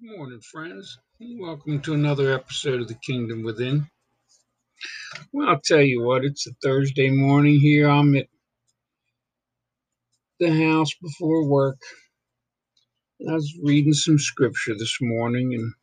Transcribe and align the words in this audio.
Good 0.00 0.16
morning, 0.16 0.40
friends. 0.40 0.98
Welcome 1.20 1.82
to 1.82 1.92
another 1.92 2.32
episode 2.32 2.80
of 2.80 2.88
The 2.88 2.94
Kingdom 2.94 3.42
Within. 3.42 3.86
Well, 5.30 5.50
I'll 5.50 5.60
tell 5.60 5.82
you 5.82 6.02
what, 6.02 6.24
it's 6.24 6.46
a 6.46 6.52
Thursday 6.62 7.10
morning 7.10 7.60
here. 7.60 7.86
I'm 7.86 8.16
at 8.16 8.28
the 10.38 10.52
house 10.52 10.94
before 10.94 11.46
work. 11.46 11.78
I 13.28 13.34
was 13.34 13.58
reading 13.62 13.92
some 13.92 14.18
scripture 14.18 14.74
this 14.74 14.96
morning, 15.02 15.52
and 15.54 15.74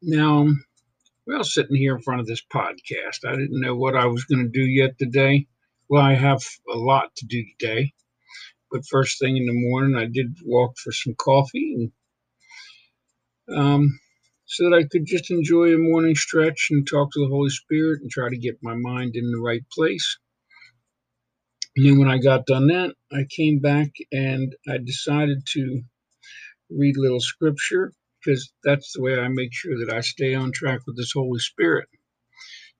now 0.00 0.38
I'm 0.38 0.64
well 1.26 1.44
sitting 1.44 1.76
here 1.76 1.96
in 1.96 2.02
front 2.02 2.22
of 2.22 2.26
this 2.26 2.42
podcast. 2.50 3.26
I 3.26 3.32
didn't 3.32 3.60
know 3.60 3.76
what 3.76 3.94
I 3.94 4.06
was 4.06 4.24
going 4.24 4.44
to 4.44 4.50
do 4.50 4.64
yet 4.64 4.98
today. 4.98 5.48
Well, 5.90 6.02
I 6.02 6.14
have 6.14 6.42
a 6.72 6.78
lot 6.78 7.14
to 7.16 7.26
do 7.26 7.44
today. 7.58 7.92
But 8.72 8.86
first 8.90 9.20
thing 9.20 9.38
in 9.38 9.46
the 9.46 9.54
morning, 9.54 9.96
I 9.96 10.06
did 10.06 10.36
walk 10.44 10.78
for 10.78 10.92
some 10.92 11.14
coffee, 11.18 11.74
and 13.48 13.56
um, 13.58 14.00
so 14.46 14.64
that 14.70 14.76
I 14.76 14.84
could 14.90 15.06
just 15.06 15.30
enjoy 15.30 15.74
a 15.74 15.78
morning 15.78 16.14
stretch 16.16 16.68
and 16.70 16.86
talk 16.88 17.12
to 17.12 17.20
the 17.20 17.28
Holy 17.30 17.50
Spirit 17.50 18.02
and 18.02 18.10
try 18.10 18.30
to 18.30 18.38
get 18.38 18.58
my 18.62 18.74
mind 18.76 19.12
in 19.16 19.30
the 19.32 19.40
right 19.40 19.64
place. 19.72 20.18
And 21.76 21.86
then 21.86 21.98
when 21.98 22.08
I 22.10 22.18
got 22.18 22.46
done 22.46 22.68
that, 22.68 22.94
I 23.12 23.24
came 23.30 23.60
back 23.60 23.90
and 24.12 24.54
I 24.68 24.78
decided 24.78 25.46
to 25.54 25.82
read 26.70 26.96
a 26.98 27.02
little 27.02 27.20
scripture 27.20 27.92
because 28.24 28.52
that's 28.64 28.92
the 28.94 29.02
way 29.02 29.18
I 29.18 29.28
make 29.28 29.50
sure 29.54 29.78
that 29.84 29.94
I 29.94 30.00
stay 30.02 30.34
on 30.34 30.52
track 30.52 30.80
with 30.86 30.96
this 30.96 31.12
Holy 31.14 31.40
Spirit. 31.40 31.88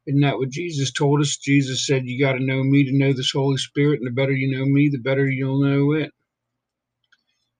Isn't 0.06 0.20
that 0.22 0.38
what 0.38 0.50
Jesus 0.50 0.92
told 0.92 1.20
us? 1.20 1.36
Jesus 1.38 1.86
said, 1.86 2.06
You 2.06 2.24
got 2.24 2.34
to 2.34 2.44
know 2.44 2.62
me 2.64 2.84
to 2.84 2.96
know 2.98 3.12
this 3.12 3.32
Holy 3.32 3.56
Spirit, 3.58 4.00
and 4.00 4.06
the 4.08 4.12
better 4.20 4.32
you 4.32 4.56
know 4.56 4.66
me, 4.66 4.88
the 4.90 4.98
better 4.98 5.28
you'll 5.28 5.62
know 5.62 5.92
it. 5.94 6.12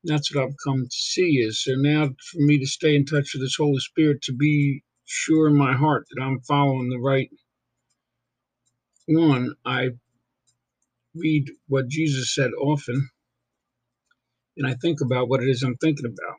And 0.05 0.15
that's 0.15 0.35
what 0.35 0.45
I've 0.45 0.57
come 0.65 0.85
to 0.85 0.91
see 0.97 1.39
is 1.39 1.65
so 1.65 1.73
now 1.77 2.07
for 2.09 2.41
me 2.41 2.59
to 2.59 2.67
stay 2.67 2.97
in 2.97 3.07
touch 3.07 3.33
with 3.35 3.43
this 3.43 3.57
Holy 3.59 3.81
Spirit, 3.81 4.23
to 4.23 4.35
be 4.35 4.83
sure 5.07 5.49
in 5.49 5.57
my 5.57 5.75
heart 5.75 6.07
that 6.11 6.23
I'm 6.23 6.41
following 6.41 6.91
the 6.91 6.99
right 7.01 7.31
one, 9.09 9.55
I 9.67 9.91
read 11.15 11.51
what 11.69 11.89
Jesus 11.89 12.35
said 12.35 12.51
often, 12.61 13.11
and 14.59 14.67
I 14.67 14.75
think 14.75 15.01
about 15.03 15.29
what 15.29 15.43
it 15.43 15.49
is 15.51 15.63
I'm 15.63 15.77
thinking 15.77 16.07
about. 16.07 16.37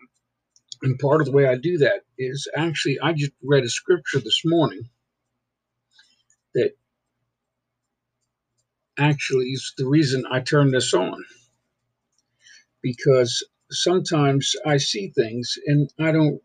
And 0.84 1.00
part 1.00 1.22
of 1.22 1.28
the 1.28 1.34
way 1.34 1.48
I 1.48 1.58
do 1.58 1.78
that 1.80 2.02
is 2.18 2.48
actually, 2.56 3.00
I 3.02 3.14
just 3.14 3.32
read 3.44 3.64
a 3.66 3.70
scripture 3.70 4.20
this 4.20 4.42
morning 4.46 4.90
that 6.56 6.72
actually 8.98 9.48
is 9.48 9.74
the 9.78 9.88
reason 9.88 10.26
I 10.32 10.40
turn 10.42 10.72
this 10.72 10.94
on. 10.94 11.24
Because 12.82 13.44
sometimes 13.72 14.56
I 14.66 14.78
see 14.78 15.12
things 15.16 15.56
and 15.68 15.90
I 16.00 16.12
don't 16.12 16.42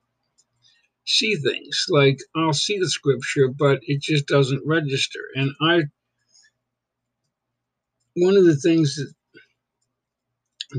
see 1.06 1.36
things. 1.36 1.86
Like 1.88 2.18
I'll 2.36 2.52
see 2.52 2.78
the 2.78 2.88
scripture, 2.88 3.48
but 3.48 3.80
it 3.82 4.00
just 4.00 4.26
doesn't 4.26 4.66
register. 4.66 5.20
And 5.34 5.50
I, 5.60 5.82
one 8.16 8.36
of 8.36 8.44
the 8.44 8.56
things 8.56 8.96
that 8.96 9.12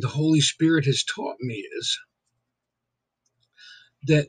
the 0.02 0.08
Holy 0.08 0.42
Spirit 0.42 0.86
has 0.86 1.04
taught 1.04 1.38
me 1.40 1.66
is 1.80 2.00
that 4.08 4.28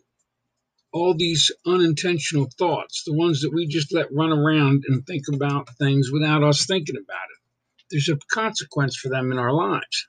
all 0.92 1.14
these 1.14 1.50
unintentional 1.66 2.48
thoughts, 2.58 3.04
the 3.04 3.16
ones 3.16 3.40
that 3.40 3.52
we 3.52 3.66
just 3.66 3.94
let 3.94 4.12
run 4.12 4.32
around 4.32 4.84
and 4.88 5.06
think 5.06 5.24
about 5.32 5.68
things 5.78 6.10
without 6.10 6.42
us 6.42 6.66
thinking 6.66 6.96
about 6.96 7.28
it. 7.30 7.38
There's 7.90 8.08
a 8.08 8.18
consequence 8.32 8.96
for 8.96 9.08
them 9.08 9.32
in 9.32 9.38
our 9.38 9.52
lives. 9.52 10.06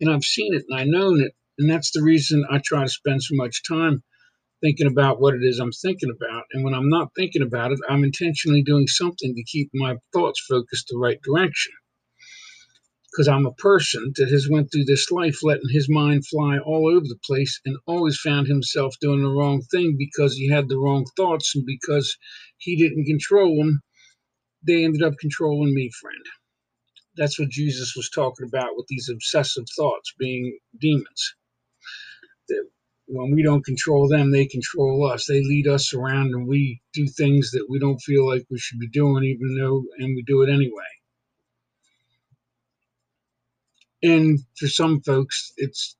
And 0.00 0.10
I've 0.10 0.24
seen 0.24 0.54
it 0.54 0.64
and 0.68 0.78
I've 0.78 0.86
known 0.86 1.20
it. 1.20 1.34
And 1.58 1.70
that's 1.70 1.92
the 1.92 2.02
reason 2.02 2.44
I 2.50 2.60
try 2.64 2.82
to 2.82 2.88
spend 2.88 3.22
so 3.22 3.34
much 3.34 3.62
time 3.68 4.02
thinking 4.60 4.86
about 4.86 5.20
what 5.20 5.34
it 5.34 5.42
is 5.42 5.58
I'm 5.58 5.72
thinking 5.72 6.12
about. 6.14 6.44
And 6.52 6.64
when 6.64 6.74
I'm 6.74 6.88
not 6.88 7.10
thinking 7.16 7.42
about 7.42 7.72
it, 7.72 7.78
I'm 7.88 8.04
intentionally 8.04 8.62
doing 8.62 8.86
something 8.86 9.34
to 9.34 9.44
keep 9.44 9.70
my 9.74 9.96
thoughts 10.12 10.44
focused 10.48 10.88
the 10.88 10.98
right 10.98 11.20
direction 11.22 11.72
because 13.12 13.28
I'm 13.28 13.46
a 13.46 13.52
person 13.54 14.12
that 14.16 14.30
has 14.30 14.48
went 14.50 14.72
through 14.72 14.86
this 14.86 15.10
life 15.12 15.40
letting 15.42 15.68
his 15.70 15.88
mind 15.90 16.26
fly 16.26 16.58
all 16.58 16.88
over 16.88 17.06
the 17.06 17.18
place 17.24 17.60
and 17.66 17.76
always 17.86 18.20
found 18.20 18.48
himself 18.48 18.94
doing 19.00 19.22
the 19.22 19.30
wrong 19.30 19.62
thing 19.70 19.96
because 19.98 20.34
he 20.36 20.48
had 20.48 20.68
the 20.68 20.78
wrong 20.78 21.06
thoughts 21.16 21.54
and 21.56 21.66
because 21.66 22.16
he 22.58 22.76
didn't 22.76 23.06
control 23.06 23.56
them 23.58 23.80
they 24.66 24.84
ended 24.84 25.02
up 25.02 25.14
controlling 25.20 25.74
me 25.74 25.90
friend. 26.00 26.24
That's 27.16 27.38
what 27.38 27.50
jesus 27.50 27.94
was 27.96 28.10
talking 28.10 28.46
about 28.46 28.76
with 28.76 28.86
these 28.88 29.10
obsessive 29.12 29.64
thoughts 29.76 30.14
being 30.18 30.58
demons. 30.80 31.34
That 32.48 32.64
when 33.08 33.32
we 33.34 33.42
don't 33.42 33.64
control 33.64 34.08
them 34.08 34.32
they 34.32 34.46
control 34.46 35.06
us. 35.06 35.26
They 35.26 35.42
lead 35.42 35.68
us 35.68 35.94
around 35.94 36.34
and 36.34 36.48
we 36.48 36.80
do 36.94 37.06
things 37.08 37.50
that 37.52 37.66
we 37.70 37.78
don't 37.78 38.00
feel 38.00 38.26
like 38.28 38.44
we 38.50 38.58
should 38.58 38.80
be 38.80 38.88
doing 38.90 39.24
even 39.24 39.58
though 39.58 39.84
and 39.98 40.16
we 40.16 40.22
do 40.26 40.42
it 40.42 40.50
anyway 40.50 40.84
and 44.02 44.40
for 44.58 44.68
some 44.68 45.02
folks 45.02 45.52
it's 45.58 45.96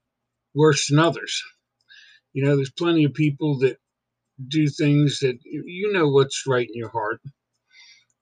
worse 0.54 0.88
than 0.88 0.98
others. 0.98 1.42
You 2.32 2.44
know 2.44 2.56
there's 2.56 2.72
plenty 2.72 3.04
of 3.04 3.14
people 3.14 3.58
that 3.60 3.78
do 4.48 4.68
things 4.68 5.20
that 5.20 5.38
you 5.44 5.92
know 5.92 6.08
what's 6.08 6.44
right 6.46 6.66
in 6.68 6.74
your 6.74 6.90
heart. 6.90 7.20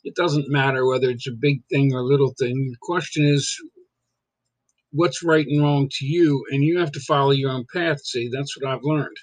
It 0.04 0.14
doesn't 0.16 0.50
matter 0.50 0.86
whether 0.86 1.10
it's 1.10 1.28
a 1.28 1.32
big 1.32 1.62
thing 1.70 1.92
or 1.94 2.00
a 2.00 2.06
little 2.06 2.34
thing. 2.38 2.70
The 2.70 2.78
question 2.82 3.24
is 3.26 3.56
what's 4.92 5.22
right 5.24 5.46
and 5.46 5.62
wrong 5.62 5.88
to 5.98 6.06
you? 6.06 6.44
And 6.50 6.64
you 6.64 6.80
have 6.80 6.92
to 6.92 7.00
follow 7.00 7.32
your 7.32 7.50
own 7.52 7.66
path 7.74 8.04
see? 8.04 8.30
That's 8.32 8.56
what 8.58 8.70
i've 8.70 8.84
learned. 8.84 9.16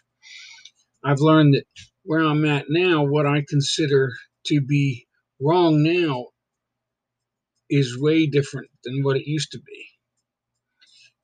I've 1.03 1.21
learned 1.21 1.55
that 1.55 1.65
where 2.03 2.21
i'm 2.21 2.45
at 2.45 2.65
now 2.69 3.03
what 3.05 3.25
i 3.27 3.43
consider 3.49 4.11
to 4.47 4.61
be 4.61 5.07
wrong 5.41 5.83
now 5.83 6.27
is 7.69 7.99
way 7.99 8.27
different 8.27 8.69
than 8.83 9.03
what 9.03 9.17
it 9.17 9.27
used 9.27 9.51
to 9.51 9.59
be 9.59 9.87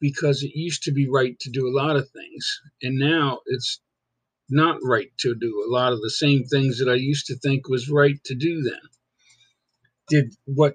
because 0.04 0.44
it 0.44 0.52
used 0.54 0.84
to 0.84 0.92
be 0.92 1.08
right 1.08 1.40
to 1.40 1.50
do 1.50 1.66
a 1.66 1.78
lot 1.82 1.96
of 1.96 2.10
things, 2.10 2.62
and 2.82 3.00
now 3.00 3.40
it's 3.46 3.80
not 4.50 4.78
right 4.84 5.10
to 5.18 5.34
do 5.34 5.66
a 5.66 5.72
lot 5.72 5.94
of 5.94 6.02
the 6.02 6.10
same 6.10 6.44
things 6.44 6.78
that 6.78 6.90
I 6.90 6.96
used 6.96 7.26
to 7.28 7.38
think 7.38 7.70
was 7.70 7.90
right 7.90 8.22
to 8.26 8.36
do 8.36 8.62
then. 8.62 8.82
Did 10.10 10.36
what 10.44 10.74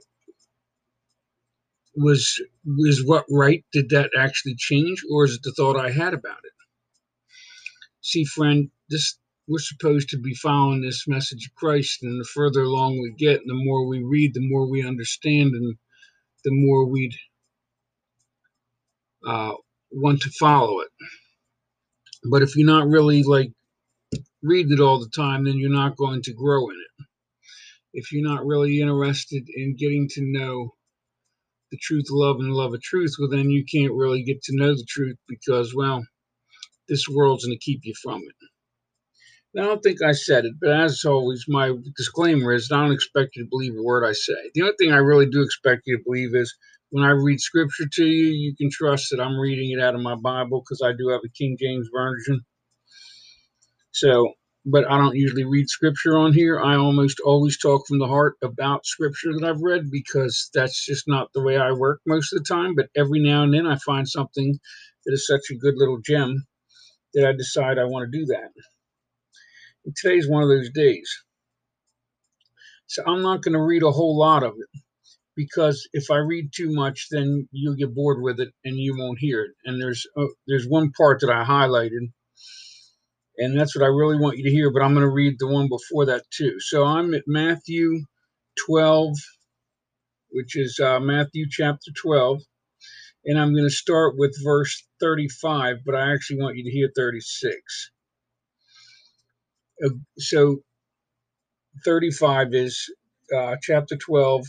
was 1.94 2.40
was 2.64 3.04
what 3.04 3.26
right? 3.30 3.62
Did 3.70 3.90
that 3.90 4.10
actually 4.18 4.54
change, 4.56 5.02
or 5.10 5.26
is 5.26 5.34
it 5.34 5.42
the 5.42 5.52
thought 5.52 5.76
I 5.76 5.90
had 5.90 6.14
about 6.14 6.44
it? 6.44 6.52
See, 8.00 8.24
friend, 8.24 8.70
this 8.88 9.18
we're 9.46 9.58
supposed 9.58 10.08
to 10.08 10.18
be 10.18 10.34
following 10.36 10.80
this 10.80 11.06
message 11.06 11.44
of 11.44 11.54
Christ, 11.54 12.02
and 12.02 12.18
the 12.18 12.28
further 12.32 12.62
along 12.62 12.98
we 12.98 13.12
get, 13.18 13.40
and 13.40 13.50
the 13.50 13.64
more 13.66 13.86
we 13.86 14.02
read, 14.02 14.32
the 14.32 14.48
more 14.48 14.70
we 14.70 14.86
understand, 14.86 15.50
and 15.52 15.76
the 16.44 16.50
more 16.64 16.86
we'd 16.86 17.12
uh, 19.28 19.52
want 19.92 20.20
to 20.22 20.30
follow 20.30 20.80
it. 20.80 20.88
But 22.30 22.42
if 22.42 22.56
you're 22.56 22.66
not 22.66 22.88
really 22.88 23.22
like 23.22 23.52
reading 24.42 24.72
it 24.72 24.80
all 24.80 24.98
the 24.98 25.10
time, 25.14 25.44
then 25.44 25.58
you're 25.58 25.70
not 25.70 25.96
going 25.96 26.22
to 26.22 26.34
grow 26.34 26.68
in 26.70 26.76
it. 26.76 27.04
If 27.94 28.12
you're 28.12 28.28
not 28.28 28.46
really 28.46 28.80
interested 28.80 29.44
in 29.54 29.76
getting 29.76 30.08
to 30.10 30.20
know 30.22 30.70
the 31.70 31.78
truth 31.78 32.06
love 32.10 32.36
and 32.36 32.52
love 32.52 32.74
of 32.74 32.82
truth, 32.82 33.14
well, 33.18 33.28
then 33.30 33.50
you 33.50 33.64
can't 33.70 33.92
really 33.92 34.22
get 34.22 34.42
to 34.44 34.56
know 34.56 34.74
the 34.74 34.86
truth 34.88 35.16
because, 35.28 35.74
well, 35.74 36.04
this 36.88 37.06
world's 37.08 37.44
going 37.44 37.56
to 37.58 37.64
keep 37.64 37.80
you 37.84 37.94
from 38.02 38.22
it. 38.22 38.46
Now, 39.54 39.62
I 39.62 39.66
don't 39.66 39.82
think 39.82 40.02
I 40.02 40.12
said 40.12 40.44
it, 40.44 40.54
but 40.60 40.70
as 40.70 41.04
always, 41.04 41.44
my 41.48 41.72
disclaimer 41.96 42.52
is 42.52 42.70
I 42.72 42.82
don't 42.82 42.92
expect 42.92 43.36
you 43.36 43.44
to 43.44 43.50
believe 43.50 43.74
a 43.76 43.82
word 43.82 44.06
I 44.06 44.12
say. 44.12 44.50
The 44.54 44.62
only 44.62 44.74
thing 44.78 44.92
I 44.92 44.98
really 44.98 45.26
do 45.26 45.42
expect 45.42 45.82
you 45.86 45.96
to 45.96 46.04
believe 46.04 46.34
is 46.34 46.54
when 46.90 47.04
I 47.04 47.10
read 47.10 47.40
scripture 47.40 47.86
to 47.94 48.04
you, 48.04 48.30
you 48.30 48.56
can 48.56 48.70
trust 48.70 49.08
that 49.10 49.20
I'm 49.20 49.38
reading 49.38 49.72
it 49.72 49.82
out 49.82 49.94
of 49.94 50.00
my 50.02 50.16
Bible 50.16 50.62
because 50.62 50.82
I 50.82 50.92
do 50.96 51.08
have 51.10 51.20
a 51.24 51.30
King 51.30 51.56
James 51.60 51.88
version. 51.94 52.40
So, 53.92 54.32
but 54.66 54.90
I 54.90 54.98
don't 54.98 55.16
usually 55.16 55.44
read 55.44 55.68
scripture 55.68 56.18
on 56.18 56.32
here. 56.32 56.60
I 56.60 56.76
almost 56.76 57.20
always 57.20 57.58
talk 57.58 57.86
from 57.86 57.98
the 57.98 58.06
heart 58.06 58.34
about 58.42 58.86
scripture 58.86 59.32
that 59.34 59.48
I've 59.48 59.62
read 59.62 59.90
because 59.90 60.50
that's 60.54 60.84
just 60.84 61.08
not 61.08 61.28
the 61.34 61.42
way 61.42 61.56
I 61.58 61.72
work 61.72 62.00
most 62.06 62.32
of 62.32 62.38
the 62.38 62.44
time. 62.54 62.74
But 62.74 62.88
every 62.96 63.20
now 63.20 63.42
and 63.42 63.54
then 63.54 63.66
I 63.66 63.76
find 63.76 64.08
something 64.08 64.58
that 65.06 65.12
is 65.12 65.26
such 65.26 65.50
a 65.50 65.56
good 65.58 65.74
little 65.76 65.98
gem 66.04 66.44
that 67.14 67.26
I 67.26 67.32
decide 67.32 67.78
I 67.78 67.84
want 67.84 68.10
to 68.10 68.18
do 68.18 68.26
that. 68.26 68.50
And 69.84 69.96
today's 69.96 70.28
one 70.28 70.42
of 70.42 70.48
those 70.48 70.70
days. 70.70 71.10
So 72.86 73.02
I'm 73.06 73.22
not 73.22 73.42
going 73.42 73.54
to 73.54 73.62
read 73.62 73.82
a 73.82 73.90
whole 73.90 74.18
lot 74.18 74.42
of 74.42 74.52
it 74.52 74.80
because 75.38 75.88
if 75.92 76.10
I 76.10 76.16
read 76.16 76.50
too 76.52 76.72
much, 76.74 77.06
then 77.12 77.48
you'll 77.52 77.76
get 77.76 77.94
bored 77.94 78.20
with 78.20 78.40
it 78.40 78.48
and 78.64 78.76
you 78.76 78.96
won't 78.98 79.20
hear 79.20 79.44
it. 79.44 79.52
And 79.64 79.80
there's 79.80 80.04
uh, 80.16 80.26
there's 80.48 80.66
one 80.66 80.90
part 80.90 81.20
that 81.20 81.30
I 81.30 81.44
highlighted, 81.44 82.10
and 83.38 83.58
that's 83.58 83.76
what 83.76 83.84
I 83.84 83.88
really 83.88 84.18
want 84.18 84.36
you 84.36 84.44
to 84.44 84.50
hear. 84.50 84.72
But 84.72 84.82
I'm 84.82 84.94
going 84.94 85.06
to 85.06 85.12
read 85.14 85.36
the 85.38 85.46
one 85.46 85.68
before 85.68 86.06
that 86.06 86.24
too. 86.36 86.56
So 86.58 86.84
I'm 86.84 87.14
at 87.14 87.22
Matthew 87.28 88.00
12, 88.66 89.14
which 90.32 90.56
is 90.56 90.80
uh, 90.82 90.98
Matthew 90.98 91.46
chapter 91.48 91.92
12, 92.02 92.40
And 93.26 93.38
I'm 93.38 93.52
going 93.54 93.68
to 93.68 93.70
start 93.70 94.14
with 94.18 94.34
verse 94.44 94.84
35, 95.00 95.78
but 95.86 95.94
I 95.94 96.12
actually 96.12 96.40
want 96.42 96.56
you 96.56 96.64
to 96.64 96.70
hear 96.70 96.90
36. 96.96 97.92
Uh, 99.84 99.90
so 100.18 100.58
35 101.84 102.54
is 102.54 102.92
uh, 103.36 103.56
chapter 103.62 103.96
12, 103.96 104.44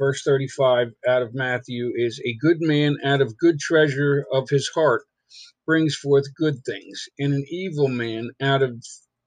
verse 0.00 0.24
35 0.24 0.88
out 1.08 1.22
of 1.22 1.36
Matthew 1.36 1.92
is 1.96 2.20
a 2.26 2.34
good 2.40 2.58
man 2.62 2.98
out 3.04 3.22
of 3.22 3.38
good 3.38 3.60
treasure 3.60 4.26
of 4.34 4.50
his 4.50 4.68
heart 4.74 5.04
brings 5.66 5.94
forth 5.96 6.24
good 6.34 6.56
things, 6.66 7.08
and 7.18 7.32
an 7.34 7.44
evil 7.48 7.88
man 7.88 8.30
out 8.40 8.62
of 8.62 8.84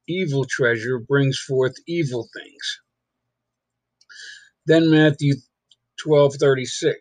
evil 0.07 0.45
treasure 0.49 0.99
brings 0.99 1.39
forth 1.39 1.73
evil 1.87 2.27
things. 2.35 2.79
Then 4.67 4.91
Matthew 4.91 5.35
12:36 6.05 6.95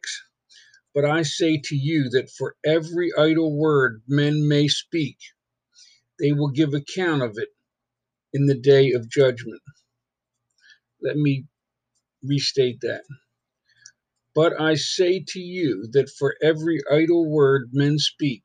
But 0.95 1.05
I 1.05 1.23
say 1.23 1.61
to 1.65 1.77
you 1.77 2.11
that 2.11 2.31
for 2.31 2.57
every 2.65 3.13
idle 3.19 3.57
word 3.57 4.03
men 4.09 4.49
may 4.49 4.69
speak 4.69 5.19
they 6.21 6.33
will 6.33 6.51
give 6.51 6.75
account 6.75 7.23
of 7.23 7.39
it 7.39 7.49
in 8.33 8.47
the 8.47 8.55
day 8.59 8.93
of 8.93 9.11
judgment. 9.11 9.63
Let 11.03 11.17
me 11.17 11.47
restate 12.25 12.81
that. 12.83 13.05
But 14.35 14.61
I 14.61 14.75
say 14.77 15.25
to 15.29 15.41
you 15.41 15.89
that 15.93 16.11
for 16.11 16.37
every 16.43 16.81
idle 16.91 17.31
word 17.31 17.71
men 17.73 17.99
speak, 17.99 18.45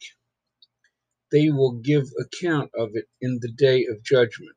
they 1.31 1.49
will 1.49 1.73
give 1.73 2.05
account 2.19 2.71
of 2.75 2.91
it 2.93 3.05
in 3.21 3.39
the 3.41 3.51
day 3.51 3.85
of 3.85 4.03
judgment. 4.03 4.55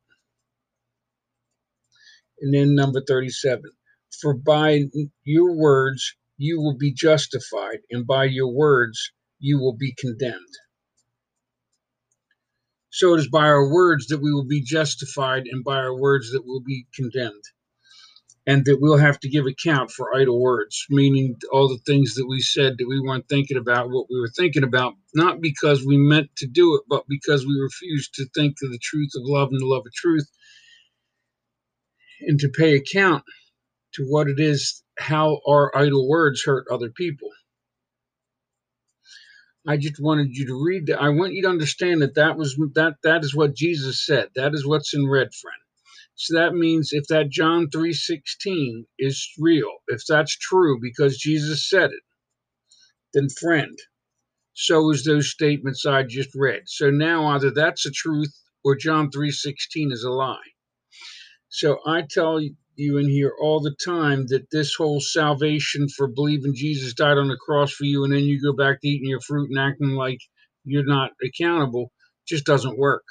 And 2.41 2.55
then 2.55 2.75
number 2.75 3.03
37 3.07 3.63
For 4.21 4.35
by 4.35 4.85
your 5.25 5.57
words 5.57 6.17
you 6.39 6.61
will 6.61 6.77
be 6.77 6.93
justified, 6.93 7.81
and 7.91 8.07
by 8.07 8.25
your 8.25 8.53
words 8.53 9.13
you 9.39 9.59
will 9.61 9.77
be 9.77 9.95
condemned. 9.99 10.55
So 12.91 13.15
it 13.15 13.21
is 13.21 13.29
by 13.29 13.45
our 13.45 13.71
words 13.73 14.09
that 14.09 14.19
we 14.23 14.33
will 14.33 14.47
be 14.47 14.63
justified, 14.63 15.45
and 15.47 15.65
by 15.65 15.77
our 15.77 15.97
words 15.97 16.33
that 16.33 16.45
we'll 16.47 16.63
be 16.63 16.87
condemned 16.95 17.45
and 18.47 18.65
that 18.67 18.79
we'll 18.81 18.99
have 18.99 19.21
to 19.21 19.29
give 19.31 19.47
account 19.47 19.91
for 19.93 20.15
idle 20.17 20.41
words, 20.41 20.87
meaning 20.91 21.37
all 21.53 21.69
the 21.69 21.79
things 21.87 22.15
that 22.15 22.27
we 22.29 22.41
said 22.41 22.75
that 22.79 22.89
we 22.89 23.01
weren't 23.01 23.29
thinking 23.29 23.59
about 23.59 23.91
what 23.91 24.07
we 24.11 24.21
were 24.21 24.31
thinking 24.37 24.65
about, 24.65 24.95
not 25.15 25.41
because 25.41 25.85
we 25.87 25.97
meant 25.99 26.31
to 26.39 26.47
do 26.49 26.75
it, 26.77 26.83
but 26.89 27.05
because 27.09 27.47
we 27.47 27.59
refused 27.61 28.15
to 28.15 28.27
think 28.35 28.57
of 28.63 28.73
the 28.73 28.81
truth 28.83 29.11
of 29.17 29.23
love 29.25 29.51
and 29.51 29.61
the 29.61 29.67
love 29.67 29.85
of 29.87 29.95
truth, 29.95 30.29
and 32.23 32.41
to 32.41 32.49
pay 32.49 32.77
account 32.77 33.25
to 33.95 34.05
what 34.09 34.29
it 34.29 34.41
is, 34.41 34.83
how 34.99 35.41
our 35.49 35.77
idle 35.77 36.09
words 36.09 36.45
hurt 36.45 36.67
other 36.71 36.91
people. 36.91 37.31
I 39.67 39.77
just 39.77 40.01
wanted 40.01 40.31
you 40.37 40.47
to 40.47 40.65
read 40.65 40.87
that. 40.87 41.01
I 41.01 41.11
want 41.11 41.35
you 41.35 41.43
to 41.43 41.49
understand 41.49 42.03
that 42.03 42.17
that 42.17 42.37
was 42.37 42.57
that 42.75 42.97
that 43.05 43.25
is 43.25 43.35
what 43.35 43.55
Jesus 43.55 44.05
said. 44.05 44.29
That 44.37 44.55
is 44.55 44.67
what's 44.67 44.95
in 44.95 45.09
red, 45.09 45.35
friend. 45.35 45.60
So 46.17 46.37
that 46.37 46.55
means 46.55 46.91
if 46.93 47.07
that 47.09 47.31
John 47.31 47.71
3:16 47.71 48.87
is 48.99 49.29
real, 49.39 49.79
if 49.89 50.05
that's 50.07 50.37
true 50.37 50.79
because 50.81 51.19
Jesus 51.19 51.69
said 51.69 51.91
it, 51.93 52.03
then 53.15 53.29
friend, 53.29 53.79
so 54.55 54.91
is 54.91 55.05
those 55.05 55.31
statements 55.31 55.87
I 55.87 56.03
just 56.03 56.35
read. 56.35 56.63
So 56.67 56.91
now 56.91 57.27
either 57.29 57.51
that's 57.51 57.85
the 57.85 57.91
truth 57.91 58.35
or 58.65 58.77
John 58.77 59.11
3:16 59.11 59.93
is 59.93 60.05
a 60.05 60.11
lie. 60.11 60.39
So 61.49 61.79
I 61.87 62.03
tell 62.03 62.41
you 62.77 62.99
in 62.99 63.09
here 63.09 63.35
all 63.41 63.61
the 63.61 63.77
time 63.85 64.27
that 64.29 64.51
this 64.51 64.75
whole 64.75 65.01
salvation 65.01 65.89
for 65.89 66.07
believing 66.09 66.55
Jesus 66.55 66.95
died 66.95 67.19
on 67.19 67.29
the 67.29 67.37
cross 67.37 67.73
for 67.73 67.85
you 67.85 68.05
and 68.05 68.13
then 68.13 68.25
you 68.25 68.41
go 68.41 68.53
back 68.53 68.81
to 68.81 68.89
eating 68.89 69.09
your 69.09 69.21
fruit 69.21 69.51
and 69.51 69.59
acting 69.59 69.91
like 69.91 70.21
you're 70.65 70.85
not 70.85 71.13
accountable 71.25 71.93
just 72.27 72.45
doesn't 72.47 72.79
work 72.79 73.05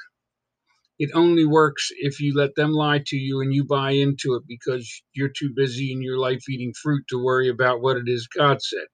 it 0.99 1.09
only 1.15 1.45
works 1.45 1.89
if 1.99 2.19
you 2.19 2.33
let 2.35 2.55
them 2.55 2.71
lie 2.73 3.01
to 3.07 3.17
you 3.17 3.41
and 3.41 3.53
you 3.53 3.65
buy 3.65 3.91
into 3.91 4.35
it 4.35 4.43
because 4.47 5.01
you're 5.13 5.31
too 5.37 5.51
busy 5.55 5.91
in 5.93 6.01
your 6.01 6.17
life 6.19 6.43
eating 6.49 6.73
fruit 6.83 7.03
to 7.09 7.23
worry 7.23 7.49
about 7.49 7.81
what 7.81 7.97
it 7.97 8.07
is 8.07 8.27
God 8.27 8.61
said. 8.61 8.85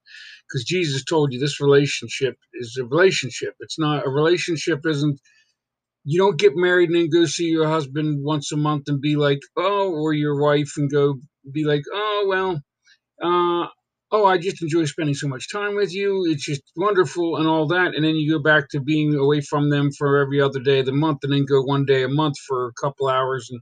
Because 0.48 0.66
Jesus 0.66 1.04
told 1.04 1.34
you 1.34 1.40
this 1.40 1.60
relationship 1.60 2.36
is 2.54 2.78
a 2.80 2.86
relationship. 2.86 3.56
It's 3.60 3.80
not 3.80 4.06
a 4.06 4.10
relationship, 4.10 4.82
isn't 4.86 5.20
you 6.06 6.20
don't 6.20 6.40
get 6.40 6.54
married 6.56 6.90
and 6.90 6.98
then 6.98 7.10
go 7.10 7.26
see 7.26 7.46
your 7.46 7.68
husband 7.68 8.24
once 8.24 8.52
a 8.52 8.58
month 8.58 8.84
and 8.88 9.02
be 9.02 9.16
like, 9.16 9.40
oh, 9.58 9.92
or 9.92 10.14
your 10.14 10.40
wife 10.42 10.74
and 10.78 10.92
go 10.92 11.16
be 11.52 11.66
like, 11.66 11.84
oh, 11.94 12.26
well, 12.28 12.62
uh, 13.24 13.68
oh, 14.16 14.26
I 14.26 14.38
just 14.38 14.62
enjoy 14.62 14.86
spending 14.86 15.14
so 15.14 15.28
much 15.28 15.52
time 15.52 15.76
with 15.76 15.94
you. 15.94 16.26
It's 16.30 16.46
just 16.46 16.62
wonderful 16.78 17.36
and 17.36 17.48
all 17.48 17.68
that. 17.68 17.94
And 17.94 18.06
then 18.06 18.16
you 18.16 18.32
go 18.32 18.42
back 18.42 18.70
to 18.70 18.80
being 18.80 19.14
away 19.14 19.42
from 19.42 19.70
them 19.70 19.92
for 19.92 20.18
every 20.18 20.40
other 20.40 20.62
day 20.62 20.80
of 20.80 20.86
the 20.86 20.94
month 20.94 21.20
and 21.24 21.34
then 21.34 21.44
go 21.44 21.62
one 21.62 21.86
day 21.86 22.04
a 22.04 22.08
month 22.08 22.36
for 22.48 22.68
a 22.68 22.74
couple 22.82 23.10
hours. 23.10 23.50
And 23.52 23.60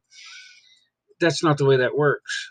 that's 1.20 1.44
not 1.44 1.58
the 1.58 1.66
way 1.66 1.78
that 1.78 1.98
works. 1.98 2.50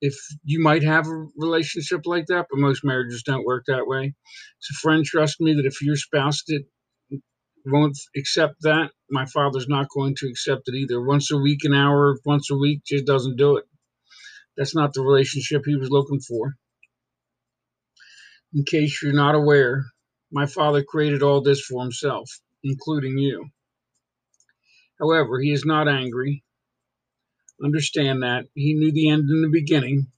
If 0.00 0.14
you 0.44 0.62
might 0.62 0.84
have 0.84 1.08
a 1.08 1.26
relationship 1.36 2.02
like 2.04 2.26
that, 2.26 2.46
but 2.48 2.60
most 2.60 2.84
marriages 2.84 3.24
don't 3.24 3.44
work 3.44 3.64
that 3.66 3.88
way. 3.88 4.14
So, 4.60 4.74
friend, 4.80 5.04
trust 5.04 5.40
me 5.40 5.54
that 5.54 5.66
if 5.66 5.82
your 5.82 5.96
spouse 5.96 6.42
did, 6.46 6.62
won't 7.66 7.98
accept 8.16 8.54
that, 8.60 8.90
my 9.10 9.24
father's 9.26 9.66
not 9.66 9.88
going 9.92 10.14
to 10.18 10.28
accept 10.28 10.68
it 10.68 10.76
either. 10.76 11.02
Once 11.04 11.32
a 11.32 11.36
week, 11.36 11.64
an 11.64 11.74
hour, 11.74 12.16
once 12.24 12.50
a 12.52 12.56
week 12.56 12.82
just 12.86 13.04
doesn't 13.04 13.36
do 13.36 13.56
it. 13.56 13.64
That's 14.56 14.76
not 14.76 14.92
the 14.92 15.02
relationship 15.02 15.62
he 15.64 15.74
was 15.74 15.90
looking 15.90 16.20
for. 16.20 16.54
In 18.56 18.64
case 18.64 19.02
you're 19.02 19.12
not 19.12 19.36
aware, 19.36 19.84
my 20.32 20.46
Father 20.46 20.82
created 20.82 21.22
all 21.22 21.42
this 21.42 21.62
for 21.62 21.82
himself, 21.84 22.30
including 22.64 23.18
you. 23.18 23.50
However, 24.98 25.40
he 25.40 25.52
is 25.52 25.66
not 25.66 25.88
angry. 25.88 26.42
Understand 27.62 28.22
that. 28.22 28.46
He 28.54 28.74
knew 28.74 28.92
the 28.92 29.10
end 29.10 29.30
in 29.30 29.42
the 29.42 29.50
beginning. 29.50 30.08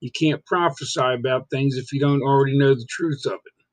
You 0.00 0.10
can't 0.12 0.46
prophesy 0.46 1.00
about 1.00 1.50
things 1.50 1.76
if 1.76 1.92
you 1.92 2.00
don't 2.00 2.22
already 2.22 2.56
know 2.56 2.74
the 2.74 2.86
truth 2.88 3.26
of 3.26 3.34
it. 3.34 3.64